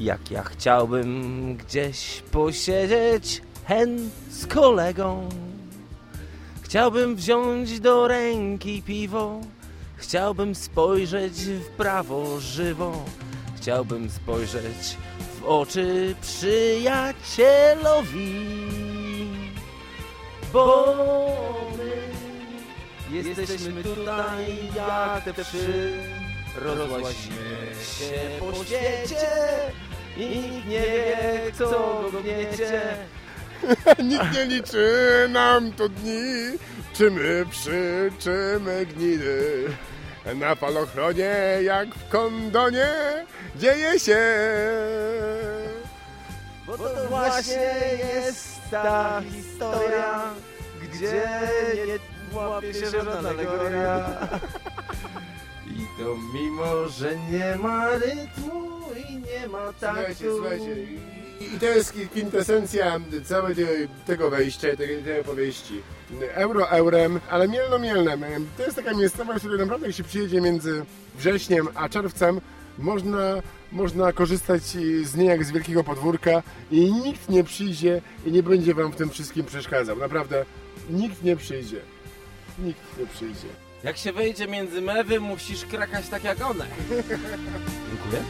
Jak 0.00 0.30
ja 0.30 0.42
chciałbym 0.42 1.56
gdzieś 1.56 2.22
posiedzieć 2.32 3.42
hen 3.66 4.10
z 4.30 4.46
kolegą. 4.46 5.28
Chciałbym 6.62 7.16
wziąć 7.16 7.80
do 7.80 8.08
ręki 8.08 8.82
piwo. 8.82 9.40
Chciałbym 9.96 10.54
spojrzeć 10.54 11.32
w 11.32 11.68
prawo 11.68 12.40
żywo. 12.40 13.04
Chciałbym 13.56 14.10
spojrzeć 14.10 14.96
w 15.40 15.44
oczy 15.44 16.14
przyjacielowi. 16.22 18.46
Bo 20.52 20.96
my 21.76 21.90
Jesteśmy 23.16 23.84
tutaj 23.84 24.58
jak 24.76 25.24
te 25.24 25.34
psy 25.34 25.92
Rozłaźmy 26.56 27.34
się 27.98 28.40
po 28.40 28.64
świecie 28.64 29.28
I 30.16 30.26
nikt 30.26 30.66
nie 30.66 30.80
wie 30.80 31.52
co 31.58 31.70
go 32.12 32.20
gniecie 32.20 32.80
Nikt 34.10 34.34
nie 34.34 34.44
liczy 34.44 35.26
nam 35.30 35.72
tu 35.72 35.88
dni, 35.88 36.58
czy 36.92 37.10
my 37.10 37.46
przy, 37.50 38.10
czy 38.18 38.58
my 38.60 38.86
gnidy. 38.86 39.68
Na 40.34 40.54
falochronie 40.54 41.34
jak 41.62 41.94
w 41.94 42.08
kondonie 42.08 42.88
dzieje 43.56 44.00
się. 44.00 44.18
Bo 46.66 46.78
to 46.78 47.08
właśnie 47.08 47.72
jest 48.14 48.70
ta 48.70 49.22
historia 49.32 50.20
Gdzie 50.82 51.30
nie 51.86 52.38
łapie 52.38 52.74
się 52.74 52.90
żadna 52.90 53.28
alegoria 53.28 54.06
to 56.00 56.16
mimo, 56.34 56.88
że 56.88 57.18
nie 57.30 57.56
ma 57.56 57.88
rytmu 57.88 58.80
i 59.08 59.16
nie 59.16 59.48
ma 59.48 59.72
Słuchajcie, 59.78 60.06
taktu 60.08 60.36
słuchajcie. 60.36 60.76
I 61.56 61.58
to 61.60 61.66
jest 61.66 61.94
kwintesencja 62.10 63.00
całego 63.24 63.62
tego 64.06 64.30
wejścia, 64.30 64.76
tej, 64.76 65.02
tej 65.02 65.20
opowieści. 65.20 65.82
Euro 66.34 66.70
eurem, 66.70 67.20
ale 67.30 67.48
mielno 67.48 67.78
mielnem. 67.78 68.46
To 68.56 68.62
jest 68.62 68.76
taka 68.76 68.94
miejscowość, 68.94 69.38
w 69.38 69.40
której 69.40 69.58
naprawdę 69.58 69.86
jak 69.86 69.96
się 69.96 70.04
przyjedzie 70.04 70.40
między 70.40 70.84
wrześniem 71.14 71.68
a 71.74 71.88
czerwcem, 71.88 72.40
można, 72.78 73.34
można 73.72 74.12
korzystać 74.12 74.62
z 75.02 75.16
niej 75.16 75.28
jak 75.28 75.44
z 75.44 75.52
wielkiego 75.52 75.84
podwórka 75.84 76.42
i 76.70 76.92
nikt 76.92 77.28
nie 77.28 77.44
przyjdzie 77.44 78.02
i 78.26 78.32
nie 78.32 78.42
będzie 78.42 78.74
wam 78.74 78.92
w 78.92 78.96
tym 78.96 79.10
wszystkim 79.10 79.46
przeszkadzał. 79.46 79.96
Naprawdę, 79.96 80.44
nikt 80.90 81.22
nie 81.22 81.36
przyjdzie. 81.36 81.80
Nikt 82.58 82.98
nie 82.98 83.06
przyjdzie. 83.06 83.69
Jak 83.84 83.96
się 83.96 84.12
wejdzie 84.12 84.46
między 84.46 84.80
mewy, 84.80 85.20
musisz 85.20 85.64
krakać 85.64 86.08
tak 86.08 86.24
jak 86.24 86.50
one. 86.50 86.66
Dziękuję. 87.88 88.24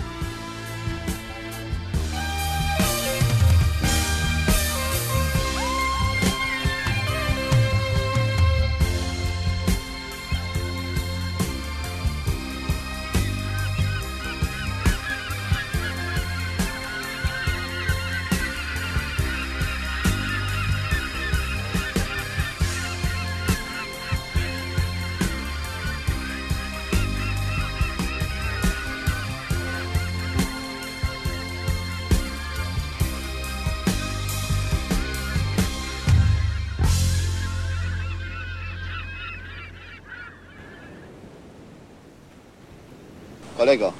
Kolego, 43.61 43.93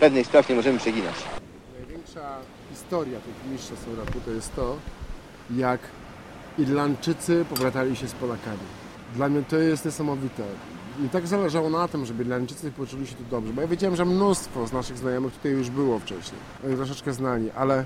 pewnych 0.00 0.26
spraw 0.26 0.48
nie 0.48 0.54
możemy 0.54 0.78
przeginać. 0.78 1.14
Największa 1.78 2.36
historia 2.70 3.20
tych 3.20 3.52
mistrzostw 3.52 3.88
Europy 3.88 4.12
to 4.24 4.30
jest 4.30 4.56
to, 4.56 4.76
jak 5.56 5.80
Irlandczycy 6.58 7.44
powratali 7.50 7.96
się 7.96 8.08
z 8.08 8.12
Polakami. 8.12 8.58
Dla 9.14 9.28
mnie 9.28 9.42
to 9.42 9.56
jest 9.56 9.84
niesamowite. 9.84 10.42
Mi 10.98 11.08
tak 11.08 11.26
zależało 11.26 11.70
na 11.70 11.88
tym, 11.88 12.06
żeby 12.06 12.22
Irlandczycy 12.22 12.70
poczuli 12.72 13.06
się 13.06 13.14
tu 13.14 13.24
dobrze, 13.30 13.52
bo 13.52 13.60
ja 13.60 13.68
wiedziałem, 13.68 13.96
że 13.96 14.04
mnóstwo 14.04 14.66
z 14.66 14.72
naszych 14.72 14.98
znajomych 14.98 15.32
tutaj 15.32 15.52
już 15.52 15.70
było 15.70 15.98
wcześniej. 15.98 16.40
Oni 16.66 16.76
troszeczkę 16.76 17.12
znali, 17.12 17.50
ale, 17.50 17.84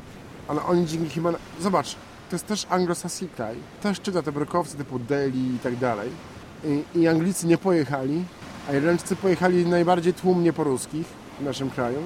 ale 0.49 0.63
oni 0.63 0.87
dzięki 0.87 1.11
chyba... 1.11 1.33
Zobacz, 1.61 1.95
to 2.31 2.37
jest 2.37 2.47
też 2.47 2.67
anglosaski 2.71 3.29
kraj, 3.29 3.57
też 3.83 4.01
czyta 4.01 4.23
te 4.23 4.33
brokowce 4.33 4.77
typu 4.77 4.99
Delhi 4.99 5.55
i 5.55 5.59
tak 5.59 5.77
dalej. 5.77 6.11
I, 6.65 6.99
I 6.99 7.09
Anglicy 7.09 7.47
nie 7.47 7.59
pojechali, 7.59 8.25
a 8.69 8.73
Irlandczycy 8.73 9.17
pojechali 9.17 9.67
najbardziej 9.67 10.15
tłumnie 10.15 10.53
po 10.53 10.65
ruskich 10.65 11.07
w 11.41 11.45
naszym 11.45 11.71
kraju. 11.71 11.99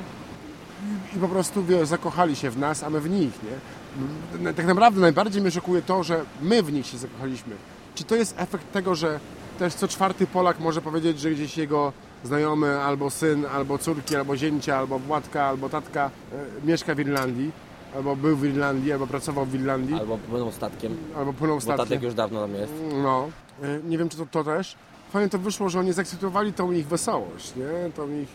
i, 1.12 1.16
i 1.16 1.20
po 1.20 1.28
prostu, 1.28 1.64
wiesz, 1.64 1.88
zakochali 1.88 2.36
się 2.36 2.50
w 2.50 2.58
nas, 2.58 2.82
a 2.82 2.90
my 2.90 3.00
w 3.00 3.10
nich, 3.10 3.32
nie? 3.42 4.52
Tak 4.52 4.66
naprawdę 4.66 5.00
najbardziej 5.00 5.42
mnie 5.42 5.50
szokuje 5.50 5.82
to, 5.82 6.02
że 6.02 6.24
my 6.42 6.62
w 6.62 6.72
nich 6.72 6.86
się 6.86 6.98
zakochaliśmy. 6.98 7.54
Czy 7.94 8.04
to 8.04 8.14
jest 8.16 8.34
efekt 8.38 8.72
tego, 8.72 8.94
że 8.94 9.20
też 9.58 9.74
co 9.74 9.88
czwarty 9.88 10.26
Polak 10.26 10.60
może 10.60 10.82
powiedzieć, 10.82 11.20
że 11.20 11.30
gdzieś 11.30 11.56
jego 11.58 11.92
znajomy, 12.24 12.80
albo 12.80 13.10
syn, 13.10 13.46
albo 13.46 13.78
córki, 13.78 14.16
albo 14.16 14.36
zięcia, 14.36 14.76
albo 14.78 14.98
władka, 14.98 15.44
albo 15.44 15.68
tatka 15.68 16.10
e, 16.32 16.66
mieszka 16.66 16.94
w 16.94 17.00
Irlandii, 17.00 17.50
albo 17.96 18.16
był 18.16 18.36
w 18.36 18.44
Irlandii, 18.44 18.92
albo 18.92 19.06
pracował 19.06 19.44
w 19.46 19.54
Irlandii, 19.54 19.94
Albo 19.94 20.18
płyną 20.18 20.52
statkiem, 20.52 20.96
albo 21.16 21.32
płynął 21.32 21.56
bo 21.56 21.60
statkiem. 21.60 21.86
statek 21.86 22.02
już 22.02 22.14
dawno 22.14 22.40
tam 22.40 22.54
jest. 22.54 22.72
No, 23.02 23.28
y, 23.64 23.80
nie 23.88 23.98
wiem 23.98 24.08
czy 24.08 24.16
to, 24.16 24.26
to 24.30 24.44
też. 24.44 24.76
Fajnie 25.16 25.30
to 25.30 25.38
wyszło, 25.38 25.68
że 25.68 25.80
oni 25.80 25.92
zaakceptowali 25.92 26.52
tą 26.52 26.72
ich 26.72 26.86
wesołość, 26.86 27.56
nie? 27.56 27.92
Tą 27.92 28.20
ich, 28.20 28.28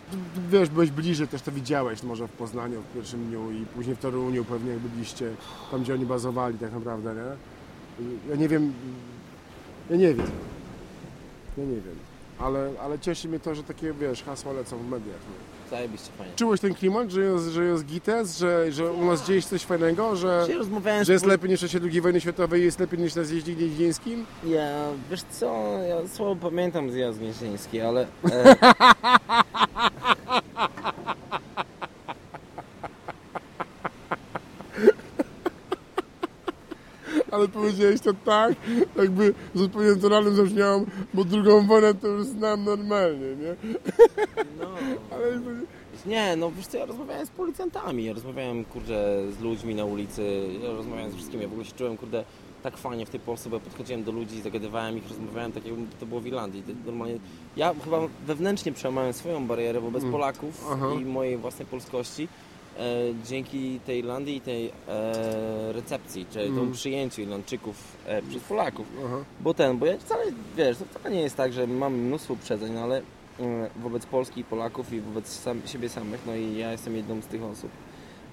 wiesz, 0.50 0.70
byłeś 0.70 0.92
bliżej, 0.92 1.28
też 1.28 1.42
to 1.42 1.52
widziałeś 1.52 2.04
może 2.04 2.28
w 2.28 2.32
Poznaniu 2.32 2.82
w 2.82 2.94
pierwszym 2.94 3.26
dniu 3.26 3.52
i 3.52 3.66
później 3.66 3.96
w 3.96 4.00
Toruniu 4.00 4.46
pewnie 4.46 4.74
byliście 4.78 5.32
tam, 5.72 5.84
gdzie 5.84 5.94
oni 5.94 6.06
bazowali 6.06 6.58
tak 6.58 6.74
naprawdę, 6.74 7.16
nie? 7.16 8.30
Ja 8.30 8.36
nie 8.36 8.48
wiem, 8.48 8.74
ja 9.90 9.96
nie 9.96 10.14
wiem, 10.14 10.28
ja 11.58 11.64
nie 11.64 11.76
wiem, 11.76 11.96
ale, 12.40 12.72
ale 12.84 13.00
cieszy 13.00 13.28
mnie 13.28 13.40
to, 13.40 13.56
że 13.56 13.64
takie, 13.64 13.94
wiesz, 13.94 14.24
hasła 14.24 14.54
lecą 14.54 14.78
w 14.78 14.90
mediach, 14.90 15.06
nie? 15.06 15.51
Zajebiście 15.72 16.12
fajnie. 16.18 16.34
Czułeś 16.36 16.62
ten 16.62 16.74
klimat, 16.74 17.10
że 17.10 17.22
jest, 17.22 17.48
że 17.48 17.64
jest 17.64 17.86
gites, 17.86 18.38
że, 18.38 18.72
że 18.72 18.92
u 18.92 19.06
nas 19.06 19.28
dzieje 19.28 19.42
się 19.42 19.48
coś 19.48 19.64
fajnego, 19.64 20.16
że, 20.16 20.40
Dzisiaj 20.42 20.58
rozmawiałem 20.58 21.06
że 21.06 21.14
jest 21.14 21.26
lepiej 21.26 21.50
niż 21.50 21.60
w 21.60 21.64
czasie 21.64 21.80
II 21.84 22.02
wojny 22.02 22.22
światowej, 22.22 22.64
jest 22.64 22.80
lepiej 22.80 23.00
niż 23.00 23.16
na 23.16 23.24
zjeździe 23.24 23.56
gnieźnieńskim? 23.56 24.26
Ja, 24.46 24.88
wiesz 25.10 25.24
co, 25.32 25.78
ja 25.90 26.08
słabo 26.08 26.36
pamiętam 26.36 26.92
zjazd 26.92 27.20
gnieźnieński, 27.20 27.82
ale... 27.82 28.08
E, 28.32 28.56
Ale 37.32 37.48
powiedziałeś 37.48 38.02
to 38.02 38.14
tak, 38.26 38.54
jakby 38.98 39.34
z 39.56 39.62
odpowiednim 39.62 40.02
tonalnym 40.02 40.36
zabrzmiało, 40.36 40.86
bo 41.14 41.24
drugą 41.24 41.68
wojnę 41.68 41.94
to 41.94 42.08
już 42.08 42.26
znam 42.26 42.64
normalnie, 42.64 43.36
nie? 43.36 43.56
Nie, 46.06 46.36
no 46.36 46.52
wiesz 46.52 46.68
co, 46.68 46.78
ja 46.78 46.86
rozmawiałem 46.86 47.26
z 47.26 47.30
policjantami, 47.30 48.06
ja 48.06 48.14
rozmawiałem, 48.14 48.66
kurde, 48.66 49.32
z 49.32 49.40
ludźmi 49.40 49.76
na 49.76 49.86
ulicy, 49.86 50.48
ja 50.64 50.72
rozmawiałem 50.72 51.12
z 51.12 51.16
wszystkimi, 51.16 51.44
ja 51.44 51.50
w 51.50 51.52
ogóle 51.52 51.66
się 51.66 51.74
czułem, 51.74 51.98
kurde, 51.98 52.24
tak 52.64 52.78
fajnie 52.78 53.06
w 53.06 53.10
tej 53.10 53.20
Polsce, 53.20 53.50
bo 53.50 53.56
ja 53.56 53.60
podchodziłem 53.60 54.04
do 54.04 54.12
ludzi, 54.12 54.42
zagadywałem 54.42 54.98
ich, 54.98 55.10
rozmawiałem 55.10 55.52
tak 55.52 55.66
jakby 55.66 55.96
to 56.00 56.06
było 56.06 56.22
w 56.22 56.26
Irlandii. 56.28 56.64
Normalnie, 56.86 57.18
ja 57.58 57.74
chyba 57.84 58.00
wewnętrznie 58.28 58.72
przełamałem 58.72 59.14
swoją 59.14 59.48
barierę 59.48 59.82
wobec 59.82 60.02
Mm. 60.02 60.12
Polaków 60.12 60.66
Aha. 60.72 60.88
i 61.02 61.06
mojej 61.06 61.38
własnej 61.38 61.66
polskości 61.66 62.28
e, 62.80 62.84
dzięki 63.26 63.80
tej 63.86 64.00
Irlandii 64.00 64.36
i 64.36 64.42
tej 64.42 64.72
e, 64.88 65.74
recepcji, 65.74 66.26
czyli 66.32 66.46
Mm. 66.46 66.58
tą 66.68 66.72
przyjęciu 66.72 67.22
Irlandczyków 67.22 67.76
e, 68.06 68.22
przez 68.22 68.44
Polaków. 68.44 68.88
Aha. 69.06 69.18
Bo 69.40 69.54
ten, 69.54 69.78
bo 69.78 69.86
ja 69.86 69.98
wcale, 69.98 70.24
wiesz, 70.58 70.78
to 70.78 70.86
wcale 71.00 71.16
nie 71.16 71.22
jest 71.22 71.36
tak, 71.38 71.54
że 71.54 71.68
mamy 71.68 71.98
mnóstwo 71.98 72.34
uprzedzeń, 72.34 72.74
no 72.74 72.82
ale 72.82 73.02
wobec 73.84 74.06
Polski 74.06 74.42
i 74.42 74.44
Polaków 74.44 74.94
i 74.94 75.02
wobec 75.02 75.28
sam, 75.28 75.62
siebie 75.66 75.90
samych, 75.90 76.22
no 76.26 76.36
i 76.36 76.58
ja 76.58 76.72
jestem 76.72 76.96
jedną 76.96 77.22
z 77.22 77.26
tych 77.26 77.44
osób, 77.44 77.72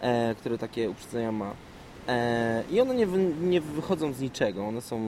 e, 0.01 0.35
które 0.35 0.59
takie 0.59 0.91
uprzedzenia 0.91 1.33
ma. 1.33 1.55
E, 2.09 2.65
I 2.71 2.81
one 2.81 2.95
nie, 2.95 3.07
wy, 3.07 3.19
nie 3.43 3.61
wychodzą 3.61 4.13
z 4.13 4.21
niczego, 4.21 4.67
one 4.67 4.81
są 4.81 4.99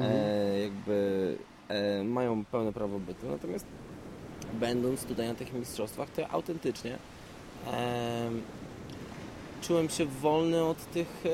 e, 0.00 0.60
jakby, 0.60 1.36
e, 1.68 2.04
mają 2.04 2.44
pełne 2.44 2.72
prawo 2.72 2.98
bytu, 2.98 3.28
natomiast 3.28 3.66
będąc 4.52 5.04
tutaj 5.04 5.28
na 5.28 5.34
tych 5.34 5.52
mistrzostwach, 5.52 6.10
to 6.10 6.20
ja 6.20 6.28
autentycznie 6.28 6.98
e, 7.66 8.30
czułem 9.62 9.88
się 9.88 10.06
wolny 10.06 10.64
od 10.64 10.90
tych 10.90 11.24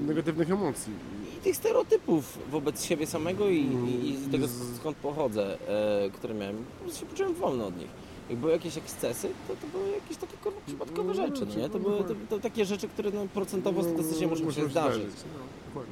negatywnych 0.00 0.50
emocji. 0.50 0.92
I 1.38 1.40
tych 1.40 1.56
stereotypów 1.56 2.38
wobec 2.50 2.84
siebie 2.84 3.06
samego 3.06 3.48
i, 3.48 3.56
i, 3.56 4.10
i 4.10 4.30
tego 4.30 4.46
skąd 4.76 4.96
pochodzę, 4.96 5.58
e, 6.06 6.10
które 6.10 6.34
miałem. 6.34 6.56
Po 6.56 6.84
prostu 6.84 7.00
się 7.00 7.06
poczułem 7.06 7.34
wolny 7.34 7.64
od 7.64 7.76
nich. 7.78 7.88
Jak 8.30 8.38
były 8.38 8.52
jakieś 8.52 8.76
ekscesy, 8.78 9.28
to, 9.48 9.54
to 9.56 9.66
były 9.66 9.90
jakieś 9.90 10.16
takie 10.16 10.36
kurwa, 10.36 10.60
przypadkowe 10.66 11.08
No, 11.08 11.14
rzeczy, 11.14 11.46
no 11.46 11.62
nie? 11.62 11.68
To 11.68 11.78
no, 11.78 11.84
były 11.84 11.96
to, 11.96 12.02
dokładnie. 12.02 12.26
to 12.28 12.38
takie 12.38 12.64
rzeczy, 12.64 12.88
które 12.88 13.10
no, 13.10 13.26
procentowo 13.34 13.82
statystycznie 13.82 14.26
muszą 14.26 14.44
Muszą 14.44 14.60
się 14.60 14.68
zdarzyć. 14.68 15.04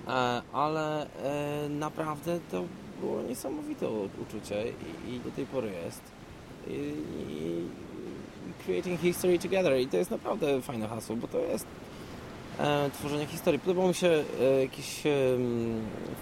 No. 0.06 0.14
E, 0.14 0.42
ale 0.52 1.06
e, 1.22 1.68
naprawdę 1.68 2.40
to 2.50 2.64
było 3.00 3.22
niesamowite 3.22 3.88
uczucie 4.22 4.64
i, 5.06 5.14
i 5.14 5.20
do 5.20 5.30
tej 5.30 5.46
pory 5.46 5.70
jest. 5.84 6.00
I, 6.68 6.72
i, 6.72 7.66
creating 8.66 9.00
history 9.00 9.38
together 9.38 9.80
i 9.80 9.86
to 9.86 9.96
jest 9.96 10.10
naprawdę 10.10 10.62
fajne 10.62 10.88
hasło, 10.88 11.16
bo 11.16 11.28
to 11.28 11.38
jest 11.38 11.66
e, 12.58 12.90
tworzenie 12.90 13.26
historii. 13.26 13.60
Podobał 13.60 13.88
mi 13.88 13.94
się 13.94 14.24
e, 14.40 14.60
jakiś 14.62 15.06
e, 15.06 15.10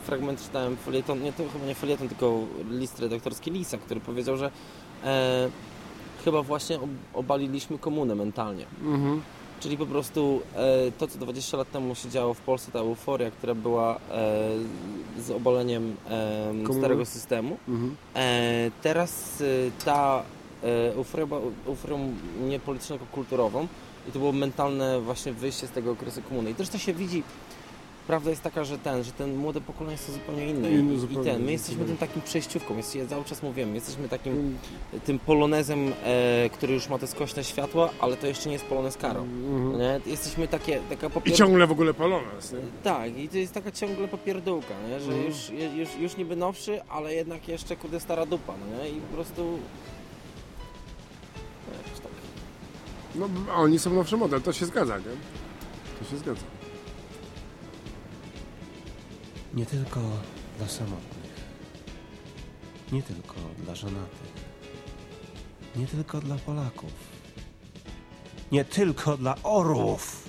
fragment, 0.07 0.43
czytałem 0.43 0.77
felieton, 0.77 1.23
nie 1.23 1.33
to 1.33 1.43
chyba 1.53 1.67
nie 1.67 1.75
felieton, 1.75 2.09
tylko 2.09 2.41
list 2.71 2.99
redaktorski 3.01 3.51
Lisa, 3.51 3.79
który 3.79 4.01
powiedział, 4.01 4.37
że 4.37 4.51
e, 5.05 5.49
chyba 6.25 6.43
właśnie 6.43 6.77
ob, 6.77 6.91
obaliliśmy 7.15 7.79
komunę 7.79 8.15
mentalnie. 8.15 8.65
Mhm. 8.85 9.23
Czyli 9.61 9.77
po 9.77 9.87
prostu 9.87 10.41
e, 10.57 10.93
to, 10.99 11.07
co 11.09 11.19
20 11.19 11.57
lat 11.57 11.71
temu 11.71 11.95
się 11.95 12.09
działo 12.11 12.35
w 12.35 12.41
Polsce, 12.41 12.73
ta 12.73 12.79
euforia, 12.79 13.31
która 13.31 13.55
była 13.55 13.97
e, 13.97 13.99
z 15.19 15.31
obaleniem 15.31 15.97
Komuny? 16.63 16.79
starego 16.81 17.07
systemu, 17.07 17.57
Mhm. 17.69 17.97
teraz 18.83 19.43
ta 19.85 20.23
euforia 20.97 21.27
była 21.27 21.41
euforią 21.67 22.15
nie 22.49 22.59
polityczną, 22.61 22.99
tylko 22.99 23.15
kulturową 23.15 23.67
i 24.09 24.13
to 24.13 24.19
było 24.19 24.33
mentalne 24.33 25.01
właśnie 25.01 25.33
wyjście 25.33 25.67
z 25.67 25.71
tego 25.71 25.91
okresu 25.93 26.23
komuny. 26.29 26.51
I 26.51 26.55
też 26.55 26.69
to 26.69 26.79
się 26.79 26.93
widzi, 26.95 27.23
prawda 28.07 28.31
jest 28.31 28.43
taka, 28.43 28.65
że 28.65 28.79
ten, 28.79 29.05
że 29.05 29.13
ten 29.13 29.37
młode 29.37 29.61
pokolenie 29.61 29.99
są 29.99 30.13
zupełnie 30.13 30.47
inne 30.47 30.71
i, 30.71 30.95
i 30.95 30.99
zupełnie, 30.99 31.33
ten, 31.33 31.45
my 31.45 31.53
jesteśmy 31.53 31.85
tym 31.85 31.97
takim 31.97 32.23
przejściówką, 32.23 32.77
jest, 32.77 32.95
ja 32.97 33.07
cały 33.07 33.25
czas 33.25 33.43
mówiłem, 33.43 33.75
jesteśmy 33.75 34.09
takim 34.09 34.33
Mm, 34.33 34.59
tym 35.05 35.19
polonezem, 35.19 35.93
e, 36.05 36.51
który 36.53 36.75
już 36.75 36.89
ma 36.89 36.99
te 36.99 37.07
skośne 37.07 37.45
światła, 37.45 37.91
ale 38.01 38.17
to 38.17 38.27
jeszcze 38.27 38.49
nie 38.49 38.53
jest 38.53 38.65
polonez 38.65 38.97
karo. 38.97 39.21
mhm. 39.21 39.79
Nie? 39.79 40.01
Jesteśmy 40.13 40.49
takie, 40.49 40.81
taka 40.91 41.07
I 41.07 41.11
popier... 41.11 41.35
ciągle 41.37 41.67
w 41.67 41.73
ogóle 41.73 41.95
polones, 41.95 42.53
nie? 42.53 42.59
Tak, 42.83 43.17
i 43.19 43.29
to 43.29 43.37
jest 43.39 43.53
taka 43.55 43.71
ciągle 43.73 44.09
popierdółka, 44.09 44.75
nie? 44.89 45.01
że 45.01 45.13
Mhm. 45.13 45.25
już, 45.27 45.51
już, 45.77 45.89
już 46.01 46.17
niby 46.17 46.37
nowszy, 46.37 46.81
ale 46.89 47.15
jednak 47.15 47.49
jeszcze 47.49 47.77
kurde 47.77 48.01
stara 48.01 48.27
dupa, 48.27 48.53
no 48.61 48.83
nie? 48.85 48.91
I 48.91 49.01
po 49.01 49.15
prostu... 49.15 49.59
No, 53.15 53.29
oni 53.55 53.79
są 53.79 53.95
nowszy 53.95 54.17
model, 54.17 54.43
to 54.43 54.53
się 54.53 54.67
zgadza, 54.67 54.99
nie? 54.99 55.05
To 55.99 56.11
się 56.11 56.17
zgadza. 56.17 56.45
Nie 59.55 59.67
tylko 59.67 60.01
dla 60.59 60.69
samotnych. 60.69 61.35
Nie 62.93 63.03
tylko 63.03 63.35
dla 63.59 63.75
żonatych. 63.75 64.35
Nie 65.77 65.87
tylko 65.87 66.21
dla 66.21 66.37
Polaków. 66.37 66.93
Nie 68.53 68.65
tylko 68.65 69.17
dla 69.17 69.35
orłów. 69.43 70.29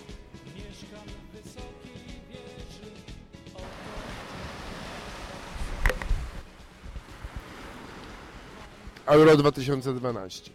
Euro 9.06 9.38
2012. 9.38 10.52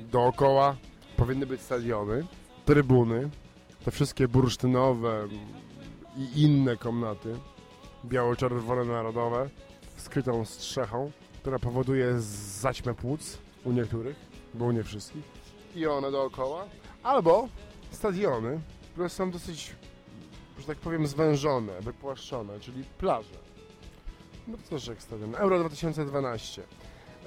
Dookoła 0.00 0.76
powinny 1.20 1.46
być 1.46 1.60
stadiony, 1.60 2.26
trybuny, 2.64 3.30
te 3.84 3.90
wszystkie 3.90 4.28
bursztynowe 4.28 5.28
i 6.16 6.42
inne 6.42 6.76
komnaty, 6.76 7.36
biało-czerwone 8.04 8.84
narodowe, 8.84 9.48
skrytą 9.96 10.44
strzechą, 10.44 11.10
która 11.40 11.58
powoduje 11.58 12.20
zaćmę 12.60 12.94
płuc 12.94 13.38
u 13.64 13.72
niektórych, 13.72 14.16
bo 14.54 14.64
u 14.64 14.70
nie 14.70 14.82
wszystkich. 14.82 15.22
I 15.76 15.86
one 15.86 16.10
dookoła. 16.10 16.64
Albo 17.02 17.48
stadiony, 17.90 18.60
które 18.92 19.08
są 19.08 19.30
dosyć, 19.30 19.74
że 20.58 20.66
tak 20.66 20.78
powiem, 20.78 21.06
zwężone, 21.06 21.80
wypłaszczone, 21.80 22.60
czyli 22.60 22.84
plaże. 22.98 23.38
No 24.48 24.56
to 24.56 24.70
też 24.70 24.86
jak 24.86 25.02
stadion. 25.02 25.34
Euro 25.34 25.58
2012. 25.58 26.62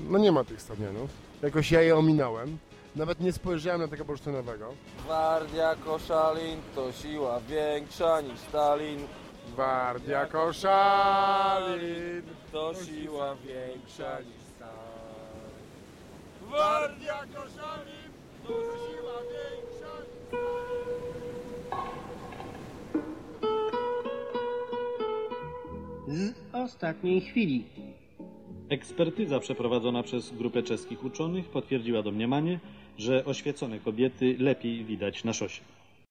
No 0.00 0.18
nie 0.18 0.32
ma 0.32 0.44
tych 0.44 0.62
stadionów. 0.62 1.10
Jakoś 1.42 1.72
ja 1.72 1.82
je 1.82 1.96
ominąłem. 1.96 2.58
Nawet 2.96 3.20
nie 3.20 3.32
spojrzałem 3.32 3.80
na 3.80 3.88
tego 3.88 4.04
bursztynowego. 4.04 4.74
Gwardia 5.04 5.74
Koszalin 5.84 6.60
to 6.74 6.92
siła 6.92 7.40
większa 7.40 8.20
niż 8.20 8.38
Stalin, 8.38 9.00
Gwardia 9.52 10.26
Koszalin. 10.26 12.22
to 12.52 12.72
siła 12.74 13.34
większa 13.34 14.20
niż 14.20 14.42
Stalin. 14.56 15.50
Gwardia 16.48 17.20
Koszalin 17.34 18.10
to 18.46 18.52
siła 18.52 19.18
większa. 19.22 19.94
z 26.08 26.32
ostatniej 26.52 27.20
chwili. 27.20 27.64
Ekspertyza 28.68 29.40
przeprowadzona 29.40 30.02
przez 30.02 30.30
grupę 30.30 30.62
czeskich 30.62 31.04
uczonych 31.04 31.48
potwierdziła 31.48 32.02
domniemanie, 32.02 32.60
że 32.98 33.24
oświecone 33.24 33.78
kobiety 33.78 34.36
lepiej 34.38 34.84
widać 34.84 35.24
na 35.24 35.32
szosie. 35.32 35.60